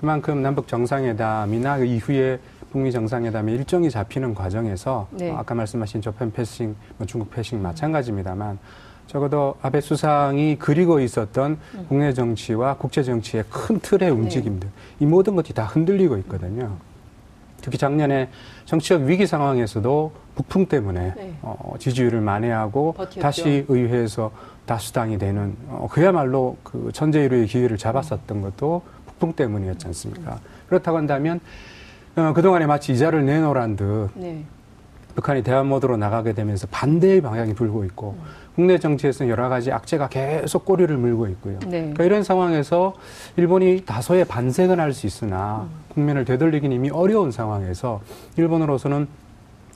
그만큼 0.00 0.42
남북 0.42 0.66
정상회담이나 0.66 1.78
그 1.78 1.84
이후에 1.84 2.40
북미 2.72 2.90
정상회담의 2.90 3.54
일정이 3.54 3.88
잡히는 3.88 4.34
과정에서 4.34 5.06
네. 5.12 5.30
어, 5.30 5.36
아까 5.36 5.54
말씀하신 5.54 6.02
저편 6.02 6.32
패싱, 6.32 6.74
뭐 6.98 7.06
중국 7.06 7.30
패싱 7.30 7.62
마찬가지입니다만 7.62 8.58
적어도 9.06 9.54
아베 9.62 9.80
수상이 9.80 10.56
그리고 10.58 11.00
있었던 11.00 11.58
음. 11.74 11.86
국내 11.88 12.12
정치와 12.12 12.76
국제 12.76 13.02
정치의 13.02 13.44
큰 13.48 13.78
틀의 13.78 14.10
움직임들 14.10 14.68
네. 14.68 15.04
이 15.04 15.06
모든 15.06 15.36
것이 15.36 15.52
다 15.52 15.64
흔들리고 15.64 16.16
있거든요. 16.18 16.76
특히 17.60 17.78
작년에 17.78 18.28
정치적 18.64 19.02
위기 19.02 19.26
상황에서도 19.26 20.12
북풍 20.34 20.66
때문에 20.66 21.14
네. 21.16 21.34
어, 21.42 21.74
지지율을 21.78 22.20
만회하고 22.20 22.92
버텼죠. 22.92 23.20
다시 23.20 23.64
의회에서 23.68 24.30
다수당이 24.66 25.18
되는 25.18 25.56
어, 25.68 25.88
그야말로 25.90 26.56
그 26.62 26.90
천재일우의 26.92 27.46
기회를 27.46 27.78
잡았었던 27.78 28.42
것도 28.42 28.82
북풍 29.06 29.32
때문이었지 29.34 29.86
않습니까? 29.86 30.34
음. 30.34 30.38
그렇다고 30.68 30.98
한다면 30.98 31.40
어, 32.16 32.32
그동안에 32.34 32.66
마치 32.66 32.92
이자를 32.92 33.24
내놓으란 33.24 33.76
듯 33.76 34.10
네. 34.14 34.44
북한이 35.14 35.42
대화 35.42 35.62
모드로 35.62 35.96
나가게 35.96 36.34
되면서 36.34 36.66
반대의 36.70 37.22
방향이 37.22 37.54
불고 37.54 37.84
있고 37.84 38.16
음. 38.18 38.24
국내 38.56 38.78
정치에서는 38.78 39.30
여러 39.30 39.50
가지 39.50 39.70
악재가 39.70 40.08
계속 40.08 40.64
꼬리를 40.64 40.96
물고 40.96 41.28
있고요. 41.28 41.58
네. 41.60 41.80
그러니까 41.80 42.04
이런 42.04 42.22
상황에서 42.22 42.94
일본이 43.36 43.82
다소의 43.84 44.24
반색은 44.24 44.80
할 44.80 44.96
수 44.96 45.06
있으나 45.06 45.68
음. 45.68 45.84
국면을 45.92 46.24
되돌리긴 46.24 46.72
이미 46.72 46.88
어려운 46.88 47.30
상황에서 47.30 48.00
일본으로서는 48.38 49.06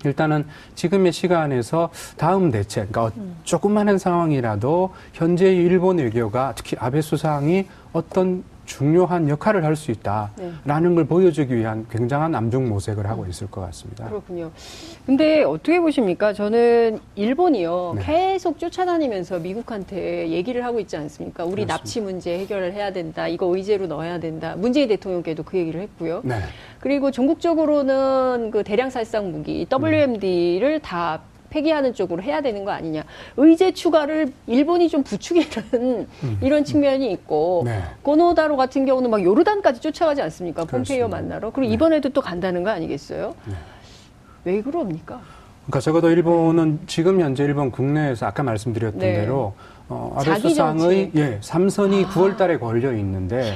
일단은 0.07 0.47
지금의 0.77 1.13
시간에서 1.13 1.91
다음 2.17 2.51
대책, 2.51 2.91
그러니까 2.91 3.15
음. 3.21 3.37
조금만한 3.45 3.99
상황이라도 3.99 4.95
현재의 5.13 5.57
일본 5.57 5.99
외교가 5.99 6.55
특히 6.57 6.79
아베 6.81 7.03
수상이 7.03 7.67
어떤 7.93 8.45
중요한 8.71 9.29
역할을 9.29 9.65
할 9.65 9.81
수 9.81 9.91
있다라는 9.91 10.91
네. 10.91 10.95
걸 10.95 11.05
보여주기 11.07 11.57
위한 11.57 11.87
굉장한 11.91 12.35
암중 12.35 12.69
모색을 12.69 13.09
하고 13.09 13.25
있을 13.27 13.51
것 13.51 13.63
같습니다. 13.63 14.09
그렇군요. 14.09 14.51
근데 15.07 15.43
어떻게 15.43 15.81
보십니까? 15.81 16.33
저는 16.35 16.99
일본이요 17.15 17.95
네. 17.97 18.03
계속 18.05 18.59
쫓아다니면서 18.59 19.39
미국한테 19.39 20.29
얘기를 20.29 20.65
하고 20.65 20.81
있지 20.81 20.97
않습니까? 20.99 21.45
우리 21.45 21.63
그렇습니다. 21.63 21.77
납치 21.77 22.01
문제 22.01 22.39
해결을 22.41 22.75
해야 22.75 22.93
된다. 22.93 23.27
이거 23.27 23.47
의제로 23.47 23.87
넣어야 23.87 24.21
된다. 24.21 24.55
문재인 24.57 24.89
대통령께도 24.89 25.45
그 25.45 25.57
얘기를 25.57 25.81
했고요. 25.81 26.21
네. 26.25 26.37
그리고 26.79 27.11
전국적으로는 27.11 28.51
그 28.51 28.63
대량 28.63 28.91
살상 28.91 29.33
무기 29.33 29.67
WMD를 29.73 30.75
음. 30.75 30.81
다 30.83 31.21
폐기하는 31.51 31.93
쪽으로 31.93 32.23
해야 32.23 32.41
되는 32.41 32.65
거 32.65 32.71
아니냐. 32.71 33.05
의제 33.37 33.73
추가를 33.73 34.33
일본이 34.47 34.89
좀 34.89 35.03
부추기는 35.03 36.07
음. 36.25 36.39
이런 36.41 36.65
측면이 36.65 37.11
있고 37.13 37.63
네. 37.65 37.83
고노다로 38.03 38.57
같은 38.57 38.87
경우는 38.87 39.11
막 39.11 39.23
요르단까지 39.23 39.81
쫓아가지 39.81 40.23
않습니까? 40.23 40.65
폼페이오 40.65 41.09
만나러. 41.09 41.51
그리고 41.51 41.69
네. 41.69 41.75
이번에도 41.75 42.09
또 42.09 42.21
간다는 42.21 42.63
거 42.63 42.71
아니겠어요? 42.71 43.35
네. 43.47 43.55
왜 44.45 44.63
그럽니까? 44.63 45.21
그러니까 45.67 45.81
적어도 45.81 46.11
일본은 46.11 46.81
지금 46.87 47.21
현재 47.21 47.45
일본 47.45 47.71
국내에서 47.71 48.27
아까 48.27 48.43
말씀드렸던 48.43 48.99
네. 49.01 49.15
대로 49.15 49.53
어, 49.89 50.17
아베 50.17 50.39
수상의 50.39 51.11
예, 51.17 51.39
삼선이 51.43 52.05
아. 52.05 52.09
9월 52.11 52.37
달에 52.37 52.59
걸려 52.59 52.93
있는데 52.95 53.55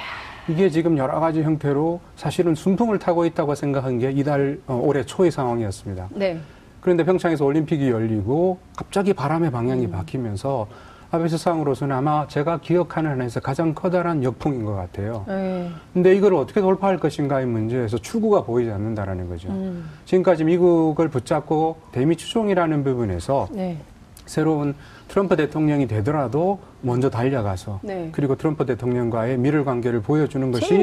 이게 0.49 0.69
지금 0.69 0.99
여러 0.99 1.21
가지 1.21 1.43
형태로 1.43 2.01
사실은 2.17 2.55
순풍을 2.55 2.99
타고 2.99 3.25
있다고 3.25 3.55
생각한 3.55 3.99
게 3.99 4.11
이달 4.11 4.59
어, 4.67 4.81
올해 4.83 5.05
초의 5.05 5.31
상황이었습니다. 5.31 6.09
네. 6.13 6.39
그런데 6.85 7.03
평창에서 7.03 7.47
올림픽이 7.47 7.89
열리고 7.89 8.59
갑자기 8.77 9.15
바람의 9.15 9.51
방향이 9.51 9.87
음. 9.87 9.91
바뀌면서 9.91 10.67
아베 11.11 11.29
수상으로서는 11.29 11.97
아마 11.97 12.27
제가 12.29 12.61
기억하는 12.61 13.13
한에서 13.13 13.41
가장 13.41 13.73
커다란 13.73 14.23
역풍인 14.23 14.67
것 14.67 14.75
같아요. 14.75 15.25
네. 15.27 15.71
근데 15.95 16.15
이걸 16.15 16.35
어떻게 16.35 16.61
돌파할 16.61 16.99
것인가의 16.99 17.47
문제에서 17.47 17.97
출구가 17.97 18.43
보이지 18.43 18.71
않는다라는 18.71 19.31
거죠. 19.31 19.49
음. 19.49 19.89
지금까지 20.05 20.45
미국을 20.45 21.09
붙잡고 21.09 21.77
대미 21.91 22.17
추종이라는 22.17 22.85
부분에서 22.85 23.49
네. 23.53 23.79
새로운 24.27 24.75
트럼프 25.09 25.37
대통령이 25.37 25.87
되더라도 25.87 26.59
먼저 26.81 27.11
달려가서 27.11 27.81
네. 27.83 28.09
그리고 28.13 28.37
트럼프 28.37 28.65
대통령과의 28.67 29.39
미를 29.39 29.65
관계를 29.65 30.01
보여주는 30.01 30.51
것이 30.51 30.75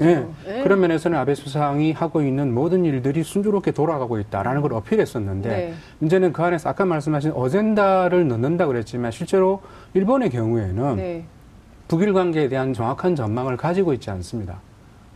예, 0.00 0.26
네. 0.46 0.62
그런 0.62 0.80
면에서는 0.80 1.16
아베 1.16 1.34
수상이 1.34 1.92
하고 1.92 2.22
있는 2.22 2.52
모든 2.52 2.84
일들이 2.84 3.22
순조롭게 3.22 3.72
돌아가고 3.72 4.18
있다라는 4.18 4.62
걸 4.62 4.72
어필했었는데 4.72 5.48
네. 5.48 5.74
문제는 5.98 6.32
그 6.32 6.42
안에서 6.42 6.70
아까 6.70 6.84
말씀하신 6.84 7.32
어젠다를 7.32 8.26
넣는다 8.28 8.66
그랬지만 8.66 9.10
실제로 9.10 9.60
일본의 9.94 10.30
경우에는 10.30 10.96
네. 10.96 11.24
북일 11.88 12.12
관계에 12.12 12.48
대한 12.48 12.72
정확한 12.72 13.14
전망을 13.14 13.56
가지고 13.56 13.92
있지 13.92 14.10
않습니다. 14.10 14.60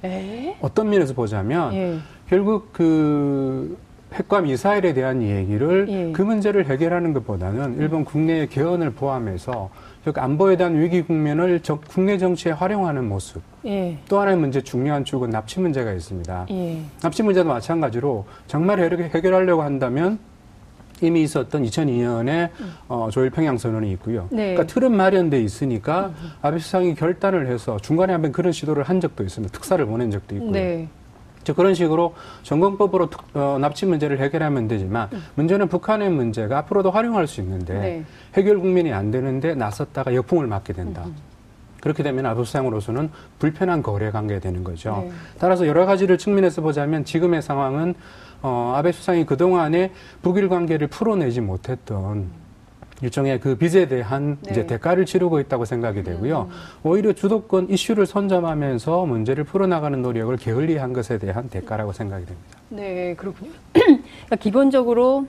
에? 0.05 0.57
어떤 0.61 0.89
면에서 0.89 1.15
보자면 1.15 1.75
예. 1.75 1.99
결국 2.29 2.73
그 2.73 3.77
핵과 4.13 4.41
미사일에 4.41 4.93
대한 4.93 5.23
얘기를 5.23 5.87
예. 5.89 6.13
그 6.13 6.23
문제를 6.23 6.67
해결하는 6.67 7.13
것보다는 7.13 7.79
일본 7.79 8.05
국내의 8.05 8.49
개헌을 8.49 8.91
포함해서 8.91 9.71
즉 10.05 10.19
안보에 10.19 10.57
대한 10.57 10.81
위기 10.81 11.03
국면을 11.03 11.61
저, 11.63 11.79
국내 11.79 12.19
정치에 12.19 12.53
활용하는 12.53 13.09
모습. 13.09 13.43
예. 13.67 13.99
또 14.09 14.19
하나의 14.21 14.37
문제 14.37 14.61
중요한 14.61 15.05
축은 15.05 15.31
납치 15.31 15.61
문제가 15.61 15.93
있습니다. 15.93 16.47
예. 16.51 16.81
납치 17.03 17.23
문제도 17.23 17.49
마찬가지로 17.49 18.25
정말 18.47 18.81
해결하려고 18.81 19.63
한다면 19.63 20.19
이미 21.03 21.23
있었던 21.23 21.63
2002년에 21.63 22.51
음. 22.61 22.73
어, 22.89 23.09
조일 23.11 23.31
평양 23.31 23.57
선언이 23.57 23.91
있고요. 23.93 24.29
네. 24.31 24.55
그러니까 24.55 24.67
틀은 24.67 24.95
마련돼 24.95 25.41
있으니까 25.43 26.07
음. 26.09 26.31
아베 26.43 26.59
수상이 26.59 26.95
결단을 26.95 27.47
해서 27.47 27.79
중간에 27.79 28.13
한번 28.13 28.33
그런 28.33 28.53
시도를 28.53 28.83
한 28.83 29.01
적도 29.01 29.23
있습니다. 29.23 29.53
특사를 29.53 29.85
보낸 29.87 30.11
적도 30.11 30.35
있고요. 30.35 30.51
네. 30.51 30.89
그런 31.55 31.75
식으로 31.75 32.15
전공법으로 32.43 33.09
어, 33.35 33.59
납치 33.61 33.87
문제를 33.87 34.21
해결하면 34.21 34.69
되지만 34.69 35.09
음. 35.13 35.25
문제는 35.35 35.69
북한의 35.69 36.11
문제가 36.11 36.59
앞으로도 36.59 36.91
활용할 36.91 37.27
수 37.27 37.41
있는데 37.41 37.75
네. 37.75 38.05
해결 38.35 38.59
국민이 38.59 38.93
안 38.93 39.11
되는데 39.11 39.55
나섰다가 39.55 40.15
역풍을 40.15 40.47
맞게 40.47 40.73
된다. 40.73 41.03
음. 41.07 41.17
그렇게 41.81 42.03
되면 42.03 42.27
아부상으로서는 42.27 43.11
불편한 43.39 43.83
거래 43.83 44.11
관계가 44.11 44.41
되는 44.41 44.63
거죠. 44.63 45.05
네. 45.05 45.13
따라서 45.39 45.67
여러 45.67 45.87
가지를 45.87 46.19
측면에서 46.19 46.61
보자면 46.61 47.05
지금의 47.05 47.41
상황은 47.41 47.95
어, 48.43 48.75
아베 48.77 48.93
수상이 48.93 49.25
그동안에 49.25 49.93
북일 50.23 50.49
관계를 50.49 50.89
풀어내지 50.89 51.41
못했던 51.41 52.29
일종의 53.03 53.41
그 53.41 53.57
빚에 53.57 53.89
대한 53.89 54.39
네. 54.43 54.51
이제 54.51 54.67
대가를 54.67 55.07
치르고 55.07 55.41
있다고 55.41 55.65
생각이 55.65 56.03
되고요. 56.03 56.49
음. 56.51 56.55
오히려 56.83 57.13
주도권 57.13 57.71
이슈를 57.71 58.07
선점하면서 58.07 59.07
문제를 59.07 59.45
풀어나가는 59.45 60.01
노력을 60.01 60.35
게을리한 60.37 60.93
것에 60.93 61.19
대한 61.19 61.49
대가라고 61.49 61.93
생각이 61.93 62.27
됩니다. 62.27 62.59
네, 62.69 63.15
그렇군요. 63.15 63.51
그러니까 63.73 64.37
기본적으로 64.39 65.27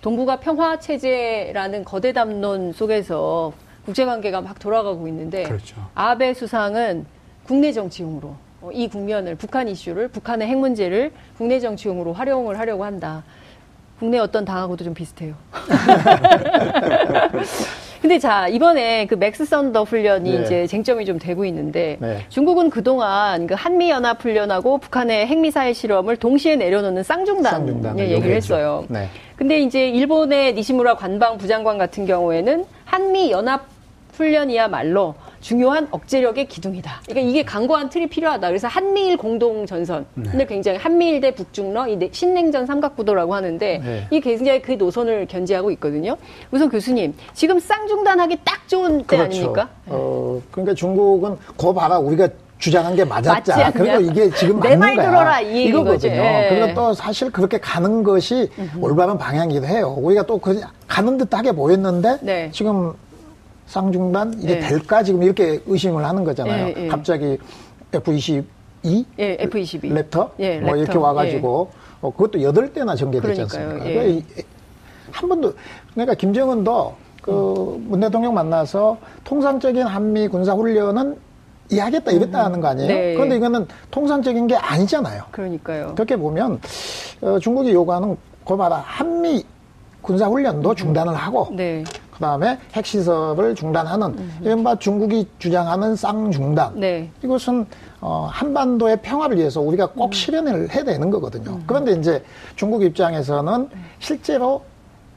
동북아 0.00 0.40
평화 0.40 0.78
체제라는 0.78 1.84
거대 1.84 2.12
담론 2.12 2.72
속에서 2.72 3.52
국제 3.84 4.04
관계가 4.04 4.40
막 4.40 4.58
돌아가고 4.58 5.08
있는데 5.08 5.44
그렇죠. 5.44 5.76
아베 5.94 6.34
수상은 6.34 7.06
국내 7.44 7.72
정치용으로 7.72 8.34
어, 8.62 8.70
이 8.72 8.88
국면을 8.88 9.34
북한 9.36 9.68
이슈를 9.68 10.08
북한의 10.08 10.46
핵 10.48 10.58
문제를 10.58 11.12
국내 11.36 11.58
정치용으로 11.60 12.12
활용을 12.12 12.58
하려고 12.58 12.84
한다. 12.84 13.24
국내 14.00 14.18
어떤 14.18 14.44
당하고도 14.46 14.82
좀 14.82 14.94
비슷해요. 14.94 15.34
근데 18.00 18.18
자 18.18 18.48
이번에 18.48 19.06
그 19.06 19.14
맥스 19.14 19.44
썬더 19.44 19.84
훈련이 19.84 20.38
네. 20.38 20.42
이제 20.42 20.66
쟁점이 20.66 21.04
좀 21.04 21.18
되고 21.18 21.44
있는데 21.44 21.98
네. 22.00 22.24
중국은 22.30 22.70
그동안 22.70 23.46
그 23.46 23.52
한미 23.52 23.90
연합 23.90 24.24
훈련하고 24.24 24.78
북한의 24.78 25.26
핵미사일 25.26 25.74
실험을 25.74 26.16
동시에 26.16 26.56
내려놓는 26.56 27.02
쌍중단 27.02 27.98
얘기를 27.98 28.34
했어요. 28.34 28.86
네. 28.88 29.10
근데 29.36 29.60
이제 29.60 29.90
일본의 29.90 30.54
니시무라 30.54 30.96
관방 30.96 31.36
부장관 31.36 31.76
같은 31.76 32.06
경우에는 32.06 32.64
한미 32.86 33.30
연합 33.30 33.66
훈련이야말로 34.20 35.14
중요한 35.40 35.88
억제력의 35.90 36.46
기둥이다. 36.46 37.00
그러니까 37.06 37.30
이게 37.30 37.42
강고한 37.42 37.88
틀이 37.88 38.08
필요하다. 38.08 38.48
그래서 38.48 38.68
한미일 38.68 39.16
공동 39.16 39.64
전선. 39.64 40.04
네. 40.14 40.30
근데 40.30 40.46
굉장히 40.46 40.78
한미일 40.78 41.20
대 41.20 41.34
북중러 41.34 41.88
이 41.88 42.10
신냉전 42.12 42.66
삼각구도라고 42.66 43.34
하는데 43.34 43.78
네. 43.78 44.06
이 44.10 44.20
굉장히 44.20 44.60
그 44.60 44.72
노선을 44.72 45.26
견지하고 45.26 45.70
있거든요. 45.72 46.16
우선 46.50 46.68
교수님, 46.68 47.14
지금 47.32 47.58
쌍중단하기 47.58 48.40
딱 48.44 48.68
좋은 48.68 48.98
때 48.98 49.16
그렇죠. 49.16 49.24
아닙니까? 49.24 49.68
어, 49.86 50.40
그러니까 50.50 50.74
중국은 50.74 51.38
거 51.56 51.72
봐라 51.72 51.98
우리가 51.98 52.28
주장한 52.58 52.94
게 52.94 53.06
맞았자. 53.06 53.72
그리고 53.72 54.00
이게 54.00 54.30
지금 54.32 54.58
맞는 54.58 54.80
내말 54.80 54.96
들어라 54.96 55.40
이 55.40 55.64
이거거든요. 55.64 56.12
예. 56.12 56.46
그리고 56.50 56.74
또 56.74 56.92
사실 56.92 57.32
그렇게 57.32 57.56
가는 57.58 58.02
것이 58.02 58.50
올바른 58.78 59.16
방향이기도 59.16 59.66
해요. 59.66 59.96
우리가 59.98 60.24
또그 60.24 60.60
가는 60.86 61.16
듯하게 61.16 61.52
보였는데 61.52 62.18
네. 62.20 62.50
지금 62.52 62.92
쌍중단 63.70 64.34
이게 64.40 64.58
네. 64.58 64.68
될까 64.68 65.02
지금 65.02 65.22
이렇게 65.22 65.60
의심을 65.64 66.04
하는 66.04 66.24
거잖아요. 66.24 66.66
예, 66.66 66.74
예. 66.76 66.88
갑자기 66.88 67.38
F22 67.92 68.44
예, 69.18 69.36
F22 69.36 69.82
랩터 69.82 70.30
예, 70.40 70.58
뭐 70.58 70.72
랩터. 70.72 70.78
이렇게 70.80 70.98
와가지고 70.98 71.70
예. 71.72 71.78
어, 72.02 72.10
그것도 72.10 72.42
여덟 72.42 72.72
대나 72.72 72.96
전개됐지 72.96 73.42
않습니까? 73.42 73.88
예. 73.88 73.94
그러니까 73.94 74.42
한 75.12 75.28
번도 75.28 75.54
그러니까 75.94 76.14
김정은도 76.14 76.94
그문 77.22 77.94
음. 77.94 78.00
대통령 78.00 78.34
만나서 78.34 78.98
통상적인 79.22 79.84
한미 79.84 80.26
군사 80.26 80.52
훈련은 80.52 81.16
이해하겠다 81.70 82.10
이랬다 82.10 82.40
음. 82.40 82.44
하는 82.46 82.60
거 82.60 82.68
아니에요? 82.68 82.88
네. 82.88 83.14
그런데 83.14 83.36
이거는 83.36 83.68
통상적인 83.92 84.48
게 84.48 84.56
아니잖아요. 84.56 85.22
그러니까요. 85.30 85.92
그렇게 85.94 86.16
보면 86.16 86.60
어, 87.20 87.38
중국이 87.38 87.72
요구하는 87.72 88.16
그마다 88.44 88.82
한미 88.84 89.44
군사 90.02 90.26
훈련도 90.26 90.70
음. 90.70 90.74
중단을 90.74 91.14
하고 91.14 91.48
네. 91.52 91.84
그다음에 92.20 92.58
핵시설을 92.74 93.54
중단하는 93.54 94.08
음. 94.08 94.38
이른바 94.42 94.76
중국이 94.76 95.26
주장하는 95.38 95.96
쌍중단. 95.96 96.78
네. 96.78 97.10
이것은 97.24 97.66
어, 98.02 98.28
한반도의 98.30 99.00
평화를 99.00 99.38
위해서 99.38 99.60
우리가 99.60 99.86
꼭 99.88 100.06
음. 100.06 100.12
실현을 100.12 100.70
해야 100.74 100.84
되는 100.84 101.10
거거든요. 101.10 101.52
음. 101.52 101.64
그런데 101.66 101.92
이제 101.92 102.22
중국 102.56 102.82
입장에서는 102.82 103.68
실제로 103.98 104.62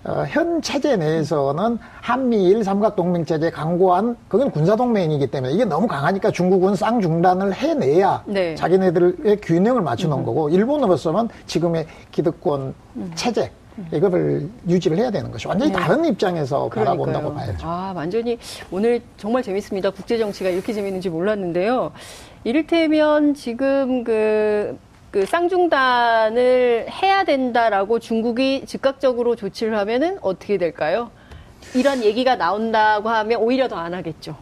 어, 0.05 0.25
현 0.27 0.61
체제 0.61 0.97
내에서는 0.97 1.77
한미일 2.01 2.63
삼각동맹 2.63 3.25
체제 3.25 3.49
강고한 3.49 4.17
그건 4.27 4.51
군사동맹이기 4.51 5.27
때문에 5.27 5.53
이게 5.53 5.63
너무 5.65 5.87
강하니까 5.87 6.31
중국은 6.31 6.75
쌍중단을 6.75 7.53
해내야 7.53 8.23
네. 8.25 8.55
자기네들의 8.55 9.37
균형을 9.41 9.81
맞추는 9.81 10.17
음. 10.17 10.25
거고 10.25 10.49
일본으로서는 10.49 11.29
지금의 11.47 11.85
기득권 12.11 12.73
음. 12.95 13.11
체제 13.15 13.51
이거를 13.91 14.49
유지를 14.67 14.97
해야 14.97 15.09
되는 15.11 15.31
것이 15.31 15.47
완전히 15.47 15.71
네. 15.71 15.79
다른 15.79 16.05
입장에서 16.05 16.69
그러니까요. 16.69 16.97
바라본다고 17.05 17.33
봐야죠. 17.35 17.67
아, 17.67 17.93
완전히 17.95 18.37
오늘 18.71 19.01
정말 19.17 19.41
재밌습니다. 19.43 19.89
국제 19.91 20.17
정치가 20.17 20.49
이렇게 20.49 20.73
재밌는지 20.73 21.09
몰랐는데요. 21.09 21.91
이를테면 22.43 23.33
지금 23.33 24.03
그, 24.03 24.77
그 25.11 25.25
쌍중단을 25.25 26.87
해야 27.01 27.23
된다라고 27.23 27.99
중국이 27.99 28.65
즉각적으로 28.65 29.35
조치를 29.35 29.77
하면은 29.77 30.17
어떻게 30.21 30.57
될까요? 30.57 31.09
이런 31.73 32.03
얘기가 32.03 32.35
나온다고 32.35 33.09
하면 33.09 33.39
오히려 33.41 33.67
더 33.67 33.77
안 33.77 33.93
하겠죠. 33.93 34.35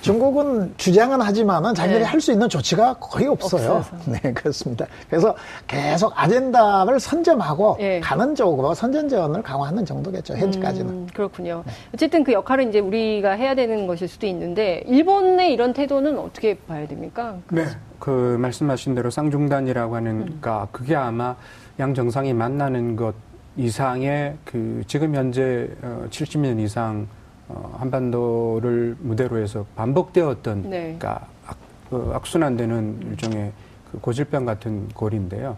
중국은 0.00 0.74
주장은 0.76 1.20
하지만은 1.20 1.74
자기들이 1.74 2.00
네. 2.00 2.04
할수 2.04 2.32
있는 2.32 2.48
조치가 2.48 2.94
거의 2.94 3.26
없어요. 3.26 3.72
없어서. 3.72 3.96
네, 4.10 4.32
그렇습니다. 4.32 4.86
그래서 5.08 5.34
계속 5.66 6.12
아젠다를 6.16 7.00
선점하고 7.00 7.76
네. 7.78 8.00
가는 8.00 8.34
쪽으로 8.34 8.74
선전전을 8.74 9.42
강화하는 9.42 9.84
정도겠죠. 9.84 10.36
현재까지는. 10.36 10.90
음, 10.90 11.06
그렇군요. 11.12 11.62
네. 11.66 11.72
어쨌든 11.94 12.24
그 12.24 12.32
역할을 12.32 12.68
이제 12.68 12.78
우리가 12.78 13.32
해야 13.32 13.54
되는 13.54 13.86
것일 13.86 14.08
수도 14.08 14.26
있는데 14.26 14.82
일본의 14.86 15.52
이런 15.52 15.72
태도는 15.72 16.18
어떻게 16.18 16.56
봐야 16.58 16.86
됩니까? 16.86 17.36
네. 17.50 17.66
그 17.98 18.36
말씀하신 18.38 18.94
대로 18.94 19.10
쌍중단이라고 19.10 19.96
하는 19.96 20.10
음. 20.12 20.24
그러니까 20.24 20.68
그게 20.72 20.94
아마 20.94 21.36
양 21.80 21.94
정상이 21.94 22.34
만나는 22.34 22.96
것 22.96 23.14
이상의 23.56 24.36
그 24.44 24.82
지금 24.86 25.14
현재 25.14 25.68
70년 26.10 26.58
어, 26.58 26.60
이상 26.60 27.06
어, 27.48 27.76
한반도를 27.78 28.96
무대로 29.00 29.38
해서 29.38 29.66
반복되었던 29.76 30.62
네. 30.62 30.96
그러니까 30.98 31.26
악, 31.46 31.56
그 31.90 32.12
악순환되는 32.14 33.00
일종의 33.10 33.52
그 33.92 34.00
고질병 34.00 34.44
같은 34.44 34.88
골인데요. 34.88 35.56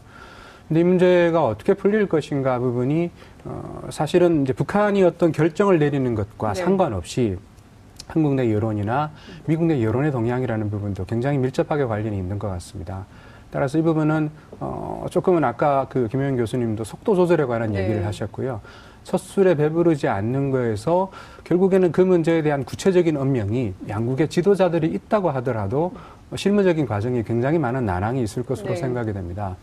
근데 0.68 0.80
이 0.80 0.84
문제가 0.84 1.46
어떻게 1.46 1.74
풀릴 1.74 2.08
것인가 2.08 2.58
부분이 2.58 3.10
어, 3.44 3.82
사실은 3.90 4.42
이제 4.42 4.52
북한이 4.52 5.02
어떤 5.04 5.30
결정을 5.30 5.78
내리는 5.78 6.14
것과 6.14 6.54
네. 6.54 6.62
상관없이 6.62 7.36
한국 8.08 8.34
내 8.34 8.52
여론이나 8.52 9.10
미국 9.46 9.66
내 9.66 9.82
여론의 9.82 10.12
동향이라는 10.12 10.70
부분도 10.70 11.04
굉장히 11.04 11.38
밀접하게 11.38 11.84
관련이 11.84 12.16
있는 12.16 12.38
것 12.38 12.48
같습니다. 12.48 13.06
따라서 13.50 13.78
이 13.78 13.82
부분은 13.82 14.30
어, 14.58 15.06
조금은 15.10 15.44
아까 15.44 15.86
그 15.88 16.08
김효영 16.08 16.36
교수님도 16.36 16.84
속도 16.84 17.14
조절에 17.14 17.44
관한 17.44 17.72
네. 17.72 17.84
얘기를 17.84 18.04
하셨고요. 18.04 18.60
첫 19.06 19.18
술에 19.18 19.54
배부르지 19.54 20.08
않는 20.08 20.50
거에서 20.50 21.12
결국에는 21.44 21.92
그 21.92 22.00
문제에 22.00 22.42
대한 22.42 22.64
구체적인 22.64 23.16
언명이 23.16 23.72
양국의 23.88 24.28
지도자들이 24.28 24.88
있다고 24.88 25.30
하더라도 25.30 25.92
실무적인 26.34 26.86
과정이 26.86 27.22
굉장히 27.22 27.56
많은 27.60 27.86
난항이 27.86 28.20
있을 28.24 28.42
것으로 28.42 28.70
네. 28.70 28.76
생각이 28.76 29.12
됩니다. 29.12 29.54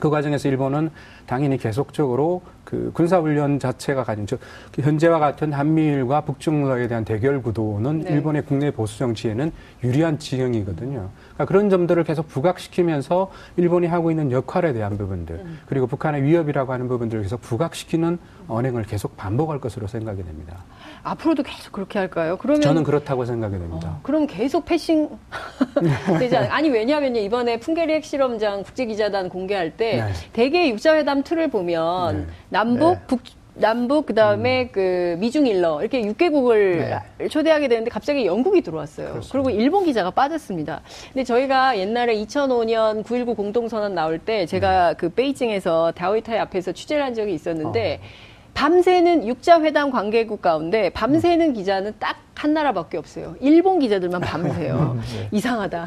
그 0.00 0.10
과정에서 0.10 0.48
일본은 0.48 0.90
당연히 1.24 1.56
계속적으로 1.56 2.42
그 2.64 2.90
군사훈련 2.94 3.60
자체가 3.60 4.02
가진 4.02 4.26
즉그 4.26 4.82
현재와 4.82 5.20
같은 5.20 5.52
한미일과 5.52 6.22
북중러에 6.22 6.88
대한 6.88 7.04
대결 7.04 7.42
구도는 7.42 8.00
네. 8.00 8.10
일본의 8.10 8.42
국내 8.42 8.72
보수 8.72 8.98
정치에는 8.98 9.52
유리한 9.84 10.18
지형이거든요. 10.18 11.10
그러니까 11.34 11.44
그런 11.46 11.68
점들을 11.68 12.02
계속 12.04 12.28
부각시키면서 12.28 13.30
일본이 13.56 13.86
하고 13.86 14.10
있는 14.10 14.30
역할에 14.30 14.72
대한 14.72 14.96
부분들 14.96 15.34
음. 15.36 15.60
그리고 15.66 15.86
북한의 15.86 16.22
위협이라고 16.22 16.72
하는 16.72 16.88
부분들을 16.88 17.22
계속 17.22 17.40
부각시키는 17.42 18.18
언행을 18.48 18.84
계속 18.84 19.16
반복할 19.16 19.60
것으로 19.60 19.86
생각이 19.86 20.22
됩니다. 20.22 20.64
앞으로도 21.02 21.42
계속 21.42 21.72
그렇게 21.72 21.98
할까요? 21.98 22.38
그러면 22.40 22.60
저는 22.62 22.84
그렇다고 22.84 23.24
생각이 23.24 23.58
됩니다. 23.58 23.88
어, 23.88 24.00
그럼 24.02 24.26
계속 24.26 24.64
패싱 24.64 25.08
되지 26.18 26.36
않아요? 26.36 26.52
아니 26.52 26.70
왜냐하면 26.70 27.16
이번에 27.16 27.58
풍계리 27.58 27.92
핵실험장 27.94 28.62
국제기자단 28.62 29.28
공개할 29.28 29.76
때 29.76 29.96
네. 29.96 30.12
대개 30.32 30.68
육자회담 30.70 31.22
틀을 31.24 31.48
보면 31.48 32.16
네. 32.16 32.26
남북 32.48 32.94
네. 32.94 33.00
북 33.06 33.20
남북 33.54 34.06
그다음에 34.06 34.62
음. 34.62 34.68
그 34.72 35.16
미중 35.20 35.46
일러 35.46 35.80
이렇게 35.80 36.02
6개국을 36.02 37.00
네. 37.18 37.28
초대하게 37.28 37.68
되는데 37.68 37.90
갑자기 37.90 38.26
영국이 38.26 38.62
들어왔어요. 38.62 39.10
그렇습니다. 39.10 39.32
그리고 39.32 39.50
일본 39.50 39.84
기자가 39.84 40.10
빠졌습니다. 40.10 40.80
근데 41.12 41.24
저희가 41.24 41.78
옛날에 41.78 42.16
2005년 42.16 43.04
9.19 43.04 43.36
공동선언 43.36 43.94
나올 43.94 44.18
때 44.18 44.46
제가 44.46 44.90
네. 44.90 44.94
그 44.96 45.08
베이징에서 45.08 45.92
다오이타이 45.96 46.38
앞에서 46.38 46.72
취재를 46.72 47.04
한 47.04 47.14
적이 47.14 47.34
있었는데 47.34 48.00
어. 48.02 48.34
밤새는 48.54 49.26
육자회담 49.26 49.90
관계국 49.90 50.40
가운데 50.40 50.90
밤새는 50.90 51.54
기자는 51.54 51.94
딱 51.98 52.24
한 52.36 52.52
나라밖에 52.52 52.98
없어요. 52.98 53.36
일본 53.40 53.78
기자들만 53.78 54.20
밤새요. 54.20 55.00
네. 55.16 55.28
이상하다. 55.32 55.86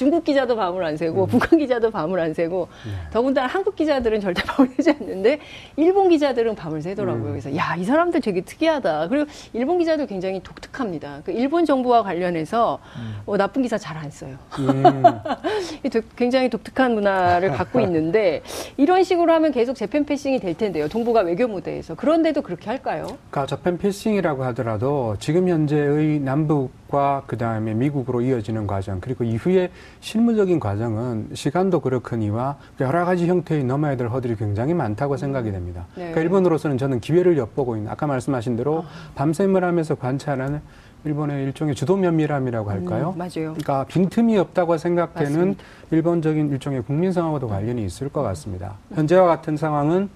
중국 0.00 0.24
기자도 0.24 0.56
밤을 0.56 0.82
안 0.82 0.96
새고 0.96 1.24
음. 1.24 1.26
북한 1.28 1.58
기자도 1.58 1.90
밤을 1.90 2.18
안 2.20 2.32
새고 2.32 2.68
네. 2.86 2.90
더군다나 3.12 3.48
한국 3.48 3.76
기자들은 3.76 4.20
절대 4.20 4.42
밤을 4.48 4.70
새지 4.74 4.92
않는데 4.92 5.40
일본 5.76 6.08
기자들은 6.08 6.54
밤을 6.54 6.80
새더라고요. 6.80 7.26
음. 7.26 7.30
그래서 7.32 7.54
야 7.54 7.76
이 7.76 7.84
사람들 7.84 8.22
되게 8.22 8.40
특이하다. 8.40 9.08
그리고 9.08 9.30
일본 9.52 9.78
기자도 9.78 10.06
굉장히 10.06 10.40
독특합니다. 10.42 11.20
그 11.26 11.32
일본 11.32 11.66
정부와 11.66 12.02
관련해서 12.02 12.78
음. 12.96 13.16
어, 13.26 13.36
나쁜 13.36 13.60
기사 13.60 13.76
잘 13.76 13.98
안 13.98 14.10
써요. 14.10 14.38
음. 14.58 15.02
굉장히 16.16 16.48
독특한 16.48 16.94
문화를 16.94 17.50
갖고 17.50 17.80
있는데 17.84 18.40
이런 18.78 19.04
식으로 19.04 19.30
하면 19.34 19.52
계속 19.52 19.74
재팬 19.74 20.06
패싱이 20.06 20.40
될 20.40 20.54
텐데요. 20.56 20.88
동북아 20.88 21.20
외교 21.20 21.46
무대에서 21.46 21.94
그런데도 21.94 22.40
그렇게 22.40 22.70
할까요? 22.70 23.18
그러니까 23.30 23.44
재팬 23.54 23.76
패싱이라고 23.76 24.44
하더라도 24.44 25.16
지금 25.18 25.46
현재의 25.46 26.20
남북 26.20 26.79
과 26.90 27.22
그 27.26 27.36
다음에 27.38 27.74
미국으로 27.74 28.20
이어지는 28.20 28.66
과정 28.66 29.00
그리고 29.00 29.24
이후에 29.24 29.70
실무적인 30.00 30.60
과정은 30.60 31.28
시간도 31.32 31.80
그렇거니와 31.80 32.56
여러 32.80 33.04
가지 33.04 33.26
형태의 33.26 33.64
넘어야 33.64 33.96
될 33.96 34.08
허들이 34.08 34.36
굉장히 34.36 34.74
많다고 34.74 35.16
생각이 35.16 35.50
됩니다. 35.52 35.86
네. 35.94 36.02
그러니까 36.02 36.20
일본으로서는 36.22 36.76
저는 36.78 37.00
기회를 37.00 37.38
엿보고 37.38 37.76
있는 37.76 37.90
아까 37.90 38.06
말씀하신 38.06 38.56
대로 38.56 38.80
아. 38.80 39.12
밤샘을 39.14 39.64
하면서 39.64 39.94
관찰하는 39.94 40.60
일본의 41.04 41.44
일종의 41.44 41.74
주도 41.74 41.96
면밀함이라고 41.96 42.70
할까요? 42.70 43.14
음, 43.14 43.18
맞아요. 43.18 43.54
그러니까 43.54 43.84
빈틈이 43.84 44.36
없다고 44.36 44.76
생각되는 44.76 45.32
맞습니다. 45.32 45.64
일본적인 45.92 46.50
일종의 46.50 46.82
국민성하고도 46.82 47.48
관련이 47.48 47.84
있을 47.86 48.10
것 48.10 48.22
같습니다. 48.22 48.76
현재와 48.92 49.26
같은 49.26 49.56
상황은 49.56 50.10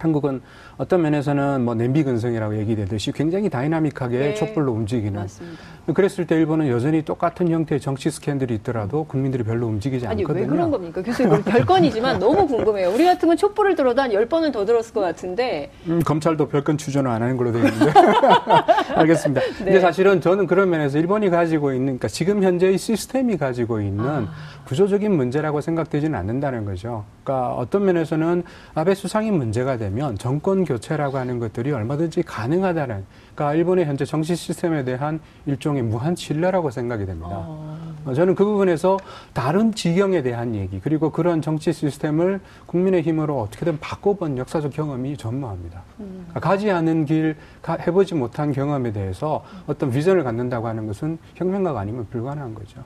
한국은 0.00 0.40
어떤 0.78 1.02
면에서는 1.02 1.62
뭐 1.64 1.74
냄비 1.74 2.02
근성이라고 2.02 2.56
얘기되듯이 2.58 3.12
굉장히 3.12 3.50
다이나믹하게 3.50 4.18
네. 4.18 4.34
촛불로 4.34 4.72
움직이는. 4.72 5.20
맞습니다. 5.20 5.58
그랬을 5.94 6.26
때 6.26 6.36
일본은 6.36 6.68
여전히 6.68 7.02
똑같은 7.02 7.48
형태의 7.48 7.80
정치 7.80 8.10
스캔들이 8.10 8.54
있더라도 8.56 9.04
국민들이 9.04 9.42
별로 9.42 9.66
움직이지 9.66 10.06
아니, 10.06 10.22
않거든요. 10.22 10.44
왜 10.44 10.48
그런 10.48 10.70
겁니까? 10.70 11.02
교수님, 11.02 11.42
별건이지만 11.42 12.18
너무 12.18 12.46
궁금해요. 12.46 12.90
우리 12.90 13.04
같은 13.04 13.28
건 13.28 13.36
촛불을 13.36 13.74
들어도 13.74 14.02
한 14.02 14.10
10번은 14.10 14.52
더 14.52 14.64
들었을 14.64 14.92
것 14.92 15.00
같은데. 15.00 15.70
음, 15.86 16.00
검찰도 16.00 16.48
별건 16.48 16.78
추전을 16.78 17.10
안 17.10 17.22
하는 17.22 17.36
걸로 17.36 17.52
되어 17.52 17.64
있는데. 17.64 17.92
알겠습니다. 18.94 19.40
네. 19.40 19.54
근데 19.56 19.80
사실은 19.80 20.20
저는 20.20 20.46
그런 20.46 20.70
면에서 20.70 20.98
일본이 20.98 21.30
가지고 21.30 21.72
있는, 21.72 21.86
그러니까 21.86 22.08
지금 22.08 22.42
현재의 22.42 22.78
시스템이 22.78 23.36
가지고 23.36 23.80
있는 23.80 24.04
아. 24.04 24.28
구조적인 24.66 25.12
문제라고 25.12 25.60
생각되지는 25.60 26.18
않는다는 26.18 26.64
거죠. 26.64 27.04
그러니까 27.24 27.54
어떤 27.54 27.84
면에서는 27.84 28.42
아베 28.74 28.94
수상이 28.94 29.30
문제가 29.30 29.76
되면 29.76 30.16
정권 30.16 30.64
교체라고 30.64 31.18
하는 31.18 31.38
것들이 31.38 31.72
얼마든지 31.72 32.22
가능하다는 32.22 33.04
그러니까 33.34 33.54
일본의 33.54 33.86
현재 33.86 34.04
정치 34.04 34.36
시스템에 34.36 34.84
대한 34.84 35.20
일종의 35.46 35.79
무한 35.82 36.16
신뢰라고 36.16 36.70
생각이 36.70 37.06
됩니다. 37.06 37.28
어... 37.32 37.80
저는 38.14 38.34
그 38.34 38.44
부분에서 38.44 38.98
다른 39.34 39.72
지경에 39.72 40.22
대한 40.22 40.54
얘기 40.54 40.80
그리고 40.80 41.10
그런 41.10 41.42
정치 41.42 41.72
시스템을 41.72 42.40
국민의 42.66 43.02
힘으로 43.02 43.40
어떻게든 43.40 43.78
바꿔본 43.78 44.38
역사적 44.38 44.72
경험이 44.72 45.16
전무합니다. 45.16 45.82
음. 46.00 46.26
그러니까 46.28 46.40
가지 46.40 46.70
않은 46.70 47.04
길, 47.04 47.36
해보지 47.68 48.14
못한 48.14 48.52
경험에 48.52 48.92
대해서 48.92 49.44
어떤 49.66 49.90
비전을 49.90 50.24
갖는다고 50.24 50.66
하는 50.66 50.86
것은 50.86 51.18
혁명가가 51.34 51.80
아니면 51.80 52.06
불가능한 52.10 52.54
거죠. 52.54 52.82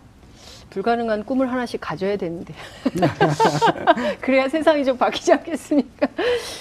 불가능한 0.74 1.24
꿈을 1.24 1.52
하나씩 1.52 1.80
가져야 1.80 2.16
되는데. 2.16 2.52
그래야 4.20 4.48
세상이 4.48 4.84
좀 4.84 4.98
바뀌지 4.98 5.32
않겠습니까? 5.32 6.08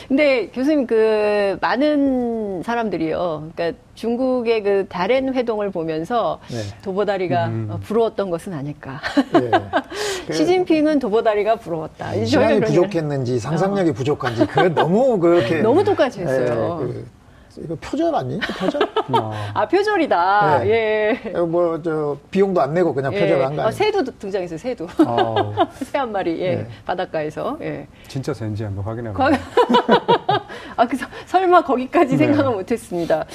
근데 0.07 0.47
교수님, 0.49 0.85
그, 0.85 1.57
많은 1.59 2.61
사람들이요. 2.61 3.51
그러니까 3.55 3.79
중국의 3.95 4.63
그 4.63 4.85
다렌 4.87 5.33
회동을 5.33 5.71
보면서 5.71 6.39
네. 6.51 6.57
도보다리가 6.83 7.47
음. 7.47 7.79
부러웠던 7.81 8.29
것은 8.29 8.53
아닐까. 8.53 9.01
네. 9.33 9.49
시진핑은 10.31 10.99
도보다리가 10.99 11.55
부러웠다. 11.55 12.23
시간이 12.23 12.59
부족했는지 12.59 13.39
상상력이 13.39 13.89
어. 13.89 13.93
부족한지, 13.93 14.45
그 14.45 14.59
너무 14.75 15.17
그렇게. 15.17 15.61
너무 15.61 15.83
똑같이 15.83 16.21
했어요. 16.21 16.81
네, 16.85 16.93
그 16.93 17.07
이거 17.57 17.75
표절 17.81 18.13
아니? 18.15 18.39
표절? 18.39 18.81
어. 19.13 19.31
아 19.53 19.67
표절이다. 19.67 20.59
네. 20.63 21.19
예. 21.33 21.39
뭐 21.39 21.81
저 21.83 22.17
비용도 22.31 22.61
안 22.61 22.73
내고 22.73 22.93
그냥 22.93 23.11
표절한 23.11 23.31
예. 23.37 23.37
거 23.39 23.45
아니에요? 23.47 23.67
아, 23.67 23.71
새도 23.71 24.03
등장했어요. 24.19 24.57
새도. 24.57 24.87
어. 25.05 25.53
새한 25.83 26.11
마리. 26.11 26.39
예. 26.41 26.55
네. 26.55 26.67
바닷가에서. 26.85 27.57
예. 27.61 27.87
진짜 28.07 28.33
새인지 28.33 28.63
한번 28.63 28.85
확인해 28.85 29.11
봐. 29.13 29.29
아, 30.75 30.87
그래서 30.87 31.05
설마 31.25 31.63
거기까지 31.63 32.17
네. 32.17 32.25
생각은 32.25 32.53
못했습니다. 32.53 33.25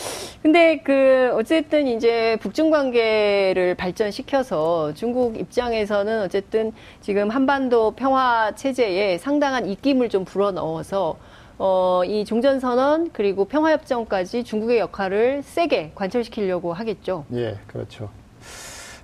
근데 0.43 0.79
그 0.79 1.31
어쨌든 1.35 1.87
이제 1.87 2.37
북중 2.41 2.71
관계를 2.71 3.75
발전시켜서 3.77 4.93
중국 4.95 5.39
입장에서는 5.39 6.23
어쨌든 6.23 6.73
지금 7.01 7.31
한반도 7.31 7.93
평화 7.93 8.53
체제에 8.55 9.19
상당한 9.19 9.67
입김을 9.69 10.09
좀 10.09 10.25
불어넣어서 10.25 11.17
어, 11.59 12.03
이 12.05 12.25
종전선언 12.25 13.11
그리고 13.13 13.45
평화협정까지 13.45 14.45
중국의 14.45 14.79
역할을 14.79 15.43
세게 15.43 15.93
관철시키려고 15.95 16.73
하겠죠. 16.73 17.25
예, 17.33 17.59
그렇죠. 17.67 18.09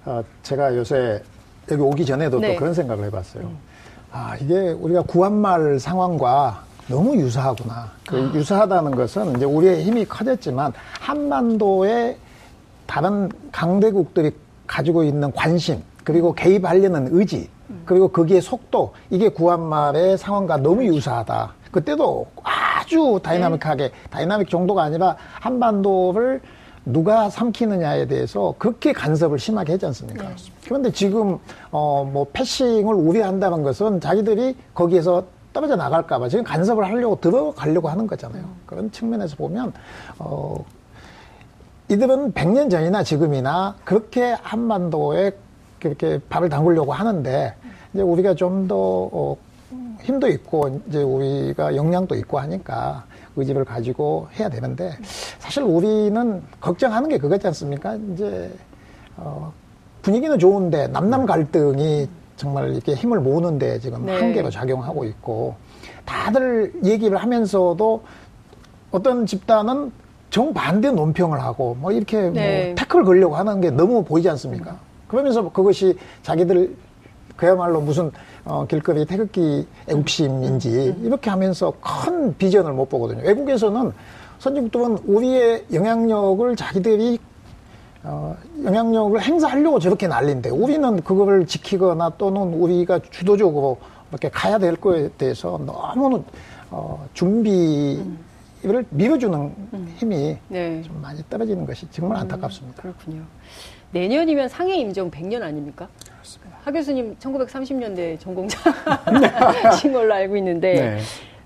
아, 0.05 0.23
제가 0.43 0.77
요새 0.77 1.23
여기 1.71 1.83
오기 1.83 2.07
전에도 2.07 2.39
네. 2.39 2.53
또 2.53 2.61
그런 2.61 2.75
생각을 2.75 3.05
해봤어요. 3.07 3.45
음. 3.45 3.59
아, 4.13 4.37
이게 4.41 4.71
우리가 4.71 5.03
구한말 5.03 5.81
상황과 5.81 6.63
너무 6.87 7.17
유사하구나. 7.17 7.91
그 8.07 8.17
아. 8.17 8.35
유사하다는 8.37 8.93
것은 8.93 9.37
이제 9.37 9.45
우리의 9.45 9.83
힘이 9.83 10.05
커졌지만 10.05 10.73
한반도의 11.01 12.17
다른 12.87 13.31
강대국들이 13.51 14.31
가지고 14.67 15.03
있는 15.03 15.33
관심 15.33 15.83
그리고 16.05 16.35
개입하려는 16.35 17.09
의지 17.11 17.49
그리고 17.87 18.09
거기에 18.09 18.41
속도 18.41 18.93
이게 19.11 19.29
구한말의 19.29 20.19
상황과 20.19 20.59
너무 20.59 20.85
유사하다. 20.85 21.55
그때도 21.75 22.29
아주 22.45 23.19
다이나믹하게 23.21 23.91
다이나믹 24.09 24.49
정도가 24.49 24.85
아니라 24.85 25.17
한반도를 25.41 26.41
누가 26.85 27.29
삼키느냐에 27.29 28.07
대해서 28.07 28.55
그렇게 28.59 28.93
간섭을 28.93 29.41
심하게 29.41 29.73
했지 29.73 29.85
않습니까? 29.87 30.29
네. 30.29 30.35
그런데 30.65 30.93
지금 30.93 31.39
어 31.73 32.05
뭐 32.05 32.27
패싱을 32.33 32.95
우려한다는 32.95 33.65
것은 33.65 34.01
자기들이 34.01 34.57
거기에서 34.73 35.25
떨어져 35.53 35.75
나갈까봐 35.75 36.29
지금 36.29 36.45
간섭을 36.45 36.85
하려고 36.85 37.19
들어가려고 37.21 37.89
하는 37.89 38.07
거잖아요. 38.07 38.43
음. 38.45 38.63
그런 38.67 38.93
측면에서 38.93 39.35
보면 39.35 39.73
어 40.21 40.65
이들은 41.89 42.35
100년 42.35 42.71
전이나 42.71 43.03
지금이나 43.03 43.75
그렇게 43.85 44.37
한반도에 44.43 45.33
그렇게 45.81 46.21
발을 46.29 46.51
담그려고 46.51 46.93
하는데 46.93 47.55
이제 47.93 48.03
우리가 48.03 48.35
좀더 48.35 48.77
어, 48.77 49.37
힘도 50.03 50.29
있고 50.29 50.81
이제 50.89 51.03
우리가 51.03 51.77
역량도 51.77 52.15
있고 52.17 52.39
하니까 52.39 53.05
의지를 53.37 53.65
가지고 53.65 54.29
해야 54.39 54.49
되는데 54.49 54.93
사실 55.39 55.63
우리는 55.63 56.43
걱정하는 56.61 57.09
게 57.09 57.19
그거지 57.19 57.47
않습니까? 57.49 57.97
이제 58.13 58.53
어 59.17 59.53
분위기는 60.03 60.39
좋은데 60.39 60.89
남남 60.89 61.27
갈등이 61.27 62.09
정말 62.37 62.73
이렇게 62.73 62.95
힘을 62.95 63.21
모으는데 63.21 63.79
지금 63.79 64.07
네. 64.07 64.19
한계로 64.19 64.51
작용하고 64.51 65.05
있고 65.05 65.55
다들 66.05 66.73
얘기를 66.85 67.17
하면서도 67.17 68.03
어떤 68.91 69.27
집단은 69.27 69.93
정반대 70.31 70.91
논평을 70.91 71.41
하고 71.41 71.77
뭐 71.81 71.93
이렇게 71.93 72.23
뭐 72.23 72.33
네. 72.33 72.67
뭐 72.67 72.75
태클 72.75 73.05
걸려고 73.05 73.37
하는 73.37 73.61
게 73.61 73.71
너무 73.71 74.05
보이지 74.05 74.29
않습니까? 74.31 74.79
그러면서 75.09 75.49
그것이 75.51 75.97
자기들 76.23 76.75
그야말로 77.37 77.81
무슨 77.81 78.11
어, 78.45 78.67
길거리 78.67 79.05
태극기 79.05 79.67
애국심인지 79.89 80.97
이렇게 81.03 81.31
하면서 81.31 81.73
큰 81.81 82.37
비전을 82.37 82.73
못 82.73 82.89
보거든요. 82.89 83.23
외국에서는 83.23 83.93
선진국들은 84.39 84.99
우리의 85.07 85.65
영향력을 85.73 86.57
자기들이 86.57 87.19
어, 88.03 88.37
영향력을 88.63 89.21
행사하려고 89.21 89.79
저렇게 89.79 90.07
날린데 90.07 90.51
우리는 90.51 91.03
그거를 91.03 91.47
지키거나 91.47 92.11
또는 92.19 92.53
우리가 92.53 93.01
주도적으로 93.11 93.79
이렇게 94.11 94.29
가야 94.29 94.59
될 94.59 94.77
거에 94.77 95.09
대해서 95.17 95.59
너무 95.65 96.23
어, 96.71 97.09
준비를 97.15 98.05
밀어주는 98.91 99.55
힘이 99.97 100.37
네. 100.49 100.83
좀 100.83 101.01
많이 101.01 101.23
떨어지는 101.31 101.65
것이 101.65 101.87
정말 101.91 102.19
음, 102.19 102.23
안타깝습니다. 102.23 102.83
음, 102.83 102.93
그렇군요. 102.93 103.23
내년이면 103.93 104.49
상해 104.49 104.77
임종 104.77 105.11
100년 105.11 105.43
아닙니까? 105.43 105.89
하 106.65 106.73
교수님 106.73 107.17
1930년대 107.19 108.19
전공자신 108.21 109.93
걸로 109.93 110.15
알고 110.15 110.35
있는데 110.39 110.73
네. 110.73 111.01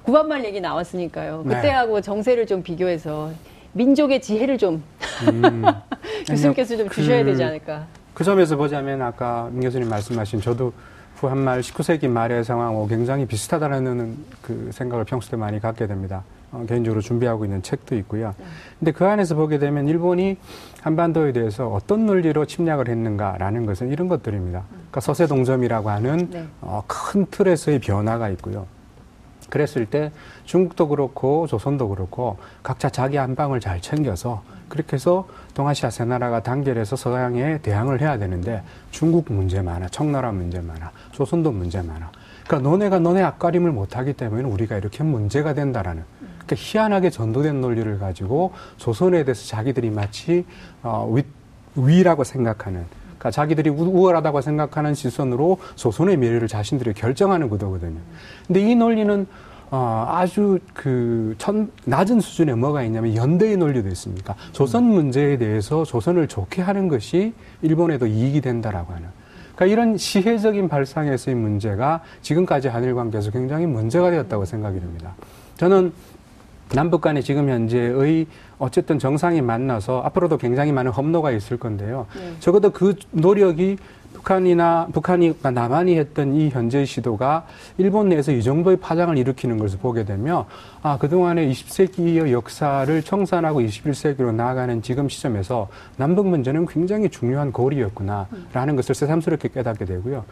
구반말 0.04 0.44
얘기 0.44 0.60
나왔으니까요. 0.60 1.42
네. 1.44 1.56
그때하고 1.56 1.96
네. 1.96 2.00
정세를 2.02 2.46
좀 2.46 2.62
비교해서 2.62 3.32
민족의 3.72 4.20
지혜를 4.22 4.58
좀 4.58 4.80
음. 5.26 5.64
교수님께서 6.28 6.76
좀 6.76 6.88
주셔야 6.88 7.24
되지 7.24 7.42
그 7.42 7.48
않을까. 7.48 7.86
그 8.14 8.22
점에서 8.22 8.56
보자면 8.56 9.02
아까 9.02 9.48
민 9.50 9.62
교수님 9.62 9.88
말씀하신 9.88 10.40
저도 10.40 10.72
후한말 11.16 11.62
19세기 11.62 12.06
말의 12.06 12.44
상황하고 12.44 12.86
굉장히 12.86 13.26
비슷하다는 13.26 14.16
그 14.40 14.70
생각을 14.72 15.04
평소 15.04 15.32
때 15.32 15.36
많이 15.36 15.58
갖게 15.58 15.88
됩니다. 15.88 16.22
어, 16.52 16.64
개인적으로 16.66 17.00
준비하고 17.00 17.44
있는 17.44 17.62
책도 17.62 17.96
있고요. 17.96 18.34
근데 18.78 18.92
그 18.92 19.04
안에서 19.04 19.34
보게 19.34 19.58
되면 19.58 19.86
일본이 19.88 20.36
한반도에 20.82 21.32
대해서 21.32 21.68
어떤 21.68 22.06
논리로 22.06 22.46
침략을 22.46 22.88
했는가라는 22.88 23.66
것은 23.66 23.88
이런 23.90 24.08
것들입니다. 24.08 24.64
그러니까 24.70 25.00
서세동점이라고 25.00 25.90
하는 25.90 26.30
네. 26.30 26.46
어, 26.60 26.82
큰 26.86 27.26
틀에서의 27.30 27.80
변화가 27.80 28.28
있고요. 28.30 28.66
그랬을 29.50 29.86
때 29.86 30.12
중국도 30.44 30.88
그렇고 30.88 31.46
조선도 31.46 31.88
그렇고 31.88 32.36
각자 32.62 32.88
자기 32.90 33.16
한 33.16 33.34
방을 33.34 33.60
잘 33.60 33.80
챙겨서 33.80 34.42
그렇게 34.68 34.94
해서 34.94 35.26
동아시아 35.54 35.90
세 35.90 36.04
나라가 36.04 36.42
단결해서 36.42 36.96
서양에 36.96 37.58
대항을 37.62 38.00
해야 38.02 38.18
되는데 38.18 38.62
중국 38.90 39.32
문제 39.32 39.62
많아, 39.62 39.88
청나라 39.88 40.32
문제 40.32 40.60
많아, 40.60 40.92
조선도 41.12 41.52
문제 41.52 41.80
많아. 41.80 42.10
그러니까 42.46 42.70
너네가 42.70 42.98
너네 42.98 43.22
앞가림을 43.22 43.72
못하기 43.72 44.14
때문에 44.14 44.42
우리가 44.44 44.76
이렇게 44.76 45.02
문제가 45.02 45.54
된다라는 45.54 46.02
그러니까 46.48 46.56
희한하게 46.56 47.10
전도된 47.10 47.60
논리를 47.60 47.98
가지고 47.98 48.52
조선에 48.78 49.24
대해서 49.24 49.46
자기들이 49.46 49.90
마치 49.90 50.44
어, 50.82 51.10
위, 51.12 51.22
위라고 51.76 52.24
생각하는 52.24 52.86
그러니까 53.18 53.30
자기들이 53.30 53.70
우월하다고 53.70 54.40
생각하는 54.40 54.94
시선으로 54.94 55.58
조선의 55.74 56.16
미래를 56.16 56.48
자신들이 56.48 56.94
결정하는 56.94 57.48
구도거든요. 57.48 57.98
근데 58.46 58.60
이 58.60 58.74
논리는 58.74 59.26
어, 59.70 60.06
아주 60.08 60.58
그 60.72 61.34
천, 61.36 61.70
낮은 61.84 62.20
수준에 62.20 62.54
뭐가 62.54 62.82
있냐면 62.84 63.14
연대의 63.14 63.58
논리도 63.58 63.88
있습니까? 63.90 64.34
조선 64.52 64.84
문제에 64.84 65.36
대해서 65.36 65.84
조선을 65.84 66.26
좋게 66.26 66.62
하는 66.62 66.88
것이 66.88 67.34
일본에도 67.60 68.06
이익이 68.06 68.40
된다라고 68.40 68.94
하는. 68.94 69.08
그러니까 69.54 69.66
이런 69.66 69.98
시혜적인 69.98 70.68
발상에서의 70.68 71.34
문제가 71.34 72.00
지금까지 72.22 72.68
한일 72.68 72.94
관계에서 72.94 73.30
굉장히 73.30 73.66
문제가 73.66 74.10
되었다고 74.10 74.46
생각이 74.46 74.80
됩니다. 74.80 75.14
저는 75.58 75.92
남북 76.74 77.00
간에 77.00 77.22
지금 77.22 77.48
현재의 77.48 78.26
어쨌든 78.58 78.98
정상이 78.98 79.40
만나서 79.40 80.02
앞으로도 80.04 80.38
굉장히 80.38 80.72
많은 80.72 80.90
험로가 80.90 81.30
있을 81.32 81.58
건데요. 81.58 82.06
네. 82.14 82.32
적어도 82.40 82.70
그 82.70 82.94
노력이 83.10 83.78
북한이나 84.14 84.88
북한이 84.92 85.34
남한이 85.42 85.96
했던 85.98 86.34
이 86.34 86.48
현재 86.48 86.84
시도가 86.84 87.46
일본 87.76 88.08
내에서 88.08 88.32
이 88.32 88.42
정도의 88.42 88.78
파장을 88.78 89.16
일으키는 89.16 89.58
것을 89.58 89.78
보게 89.78 90.04
되면 90.04 90.44
아 90.82 90.98
그동안의 90.98 91.50
20세기의 91.52 92.32
역사를 92.32 93.02
청산하고 93.02 93.60
21세기로 93.60 94.34
나아가는 94.34 94.82
지금 94.82 95.08
시점에서 95.08 95.68
남북 95.96 96.28
문제는 96.28 96.66
굉장히 96.66 97.08
중요한 97.08 97.52
고리였구나라는 97.52 98.76
것을 98.76 98.94
새삼스럽게 98.94 99.48
깨닫게 99.48 99.84
되고요. 99.84 100.24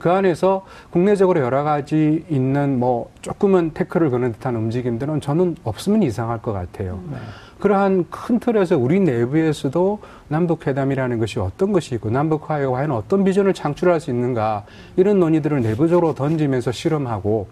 그 0.00 0.10
안에서 0.10 0.64
국내적으로 0.90 1.40
여러 1.40 1.64
가지 1.64 2.24
있는 2.28 2.78
뭐 2.78 3.10
조금은 3.22 3.72
태클을 3.72 4.10
거는 4.10 4.32
듯한 4.32 4.56
움직임들은 4.56 5.20
저는 5.20 5.56
없으면 5.64 6.02
이상할 6.02 6.40
것 6.40 6.52
같아요. 6.52 7.00
네. 7.10 7.18
그러한 7.64 8.04
큰 8.10 8.38
틀에서 8.40 8.76
우리 8.76 9.00
내부에서도 9.00 9.98
남북회담이라는 10.28 11.18
것이 11.18 11.38
어떤 11.38 11.72
것이고 11.72 12.10
남북화에 12.10 12.66
과연 12.66 12.90
어떤 12.90 13.24
비전을 13.24 13.54
창출할 13.54 14.00
수 14.00 14.10
있는가 14.10 14.66
이런 14.96 15.18
논의들을 15.18 15.62
내부적으로 15.62 16.14
던지면서 16.14 16.72
실험하고 16.72 17.48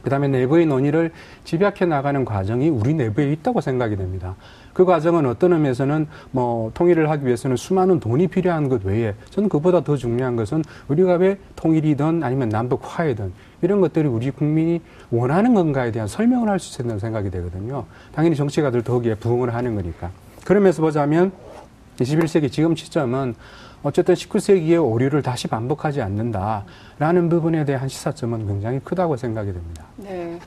그다음에 0.00 0.28
내부의 0.28 0.64
논의를 0.64 1.12
집약해 1.44 1.84
나가는 1.84 2.24
과정이 2.24 2.70
우리 2.70 2.94
내부에 2.94 3.30
있다고 3.30 3.60
생각이 3.60 3.96
됩니다. 3.96 4.36
그 4.72 4.86
과정은 4.86 5.26
어떤 5.26 5.52
의미에서는 5.52 6.08
뭐 6.30 6.70
통일을 6.72 7.10
하기 7.10 7.26
위해서는 7.26 7.58
수많은 7.58 8.00
돈이 8.00 8.28
필요한 8.28 8.70
것 8.70 8.86
외에 8.86 9.14
저는 9.28 9.50
그보다 9.50 9.84
더 9.84 9.98
중요한 9.98 10.34
것은 10.34 10.64
우리가 10.88 11.16
왜 11.16 11.36
통일이든 11.56 12.22
아니면 12.22 12.48
남북화이든 12.48 13.34
이런 13.62 13.80
것들이 13.80 14.06
우리 14.08 14.30
국민이 14.30 14.80
원하는 15.10 15.54
건가에 15.54 15.90
대한 15.92 16.08
설명을 16.08 16.48
할 16.48 16.58
수 16.58 16.80
있다는 16.80 16.98
생각이 16.98 17.30
되거든요. 17.30 17.84
당연히 18.14 18.36
정치가들 18.36 18.82
더기에 18.82 19.14
부응을 19.16 19.54
하는 19.54 19.74
거니까. 19.74 20.10
그러면서 20.44 20.82
보자면 20.82 21.32
21세기 21.98 22.50
지금 22.50 22.74
시점은 22.76 23.34
어쨌든 23.82 24.14
19세기의 24.14 24.84
오류를 24.84 25.22
다시 25.22 25.48
반복하지 25.48 26.02
않는다라는 26.02 27.28
부분에 27.28 27.64
대한 27.64 27.88
시사점은 27.88 28.46
굉장히 28.46 28.80
크다고 28.80 29.16
생각이 29.16 29.52
됩니다. 29.52 29.84
네. 29.96 30.38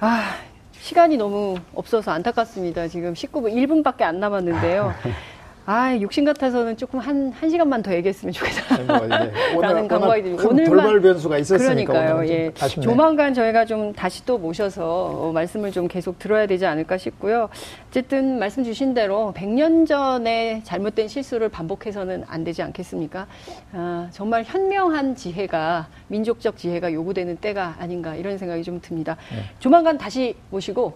아, 0.00 0.34
시간이 0.80 1.16
너무 1.16 1.56
없어서 1.74 2.10
안타깝습니다. 2.12 2.88
지금 2.88 3.12
19분, 3.14 3.52
1분밖에 3.54 4.02
안 4.02 4.18
남았는데요. 4.20 4.92
아, 5.68 5.98
욕심 6.00 6.24
같아서는 6.24 6.76
조금 6.76 7.00
한, 7.00 7.32
한 7.32 7.50
시간만 7.50 7.82
더 7.82 7.92
얘기했으면 7.92 8.32
좋겠다. 8.32 8.82
뭐 9.52 9.62
라는 9.62 9.88
강박이 9.88 10.22
듭니다. 10.22 10.48
오늘만. 10.48 10.70
돌발 10.84 11.00
변수가 11.00 11.38
있었으니까. 11.38 11.92
그러니까요. 11.92 12.28
예. 12.28 12.52
아쉽네. 12.58 12.84
조만간 12.84 13.34
저희가 13.34 13.64
좀 13.64 13.92
다시 13.92 14.24
또 14.24 14.38
모셔서 14.38 14.84
어, 15.06 15.32
말씀을 15.32 15.72
좀 15.72 15.88
계속 15.88 16.20
들어야 16.20 16.46
되지 16.46 16.66
않을까 16.66 16.98
싶고요. 16.98 17.48
어쨌든 17.88 18.38
말씀 18.38 18.62
주신 18.62 18.94
대로 18.94 19.34
100년 19.36 19.88
전에 19.88 20.60
잘못된 20.62 21.08
실수를 21.08 21.48
반복해서는 21.48 22.22
안 22.28 22.44
되지 22.44 22.62
않겠습니까? 22.62 23.26
아, 23.72 24.08
정말 24.12 24.44
현명한 24.44 25.16
지혜가, 25.16 25.88
민족적 26.06 26.58
지혜가 26.58 26.92
요구되는 26.92 27.38
때가 27.38 27.74
아닌가 27.80 28.14
이런 28.14 28.38
생각이 28.38 28.62
좀 28.62 28.80
듭니다. 28.80 29.16
네. 29.32 29.42
조만간 29.58 29.98
다시 29.98 30.36
모시고 30.50 30.94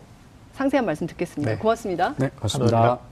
상세한 0.52 0.86
말씀 0.86 1.08
듣겠습니다. 1.08 1.54
네. 1.54 1.58
고맙습니다. 1.58 2.14
네, 2.18 2.28
고맙습니다. 2.36 3.09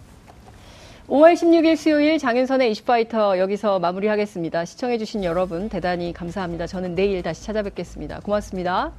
5월 1.09 1.33
16일 1.33 1.75
수요일 1.77 2.19
장윤선의 2.19 2.71
이슈파이터 2.71 3.39
여기서 3.39 3.79
마무리하겠습니다. 3.79 4.67
시청해주신 4.67 5.25
여러분 5.25 5.71
대단히 5.71 6.13
감사합니다. 6.13 6.67
저는 6.67 6.95
내일 6.95 7.23
다시 7.23 7.47
찾아뵙겠습니다. 7.47 8.21
고맙습니다. 8.21 8.93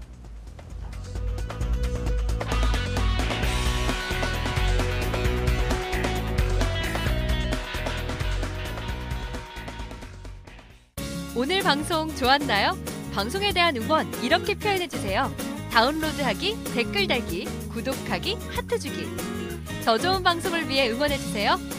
오늘 11.36 11.62
방송 11.62 12.10
좋았나요? 12.16 12.72
방송에 13.14 13.54
대한 13.54 13.78
응원 13.78 14.12
이렇게 14.24 14.56
표현해주세요. 14.56 15.30
다운로드하기, 15.72 16.58
댓글 16.74 17.06
달기, 17.06 17.46
구독하기, 17.72 18.36
하트 18.50 18.80
주기. 18.80 19.06
더 19.86 19.96
좋은 20.00 20.24
방송을 20.24 20.68
위해 20.68 20.90
응원해주세요. 20.90 21.79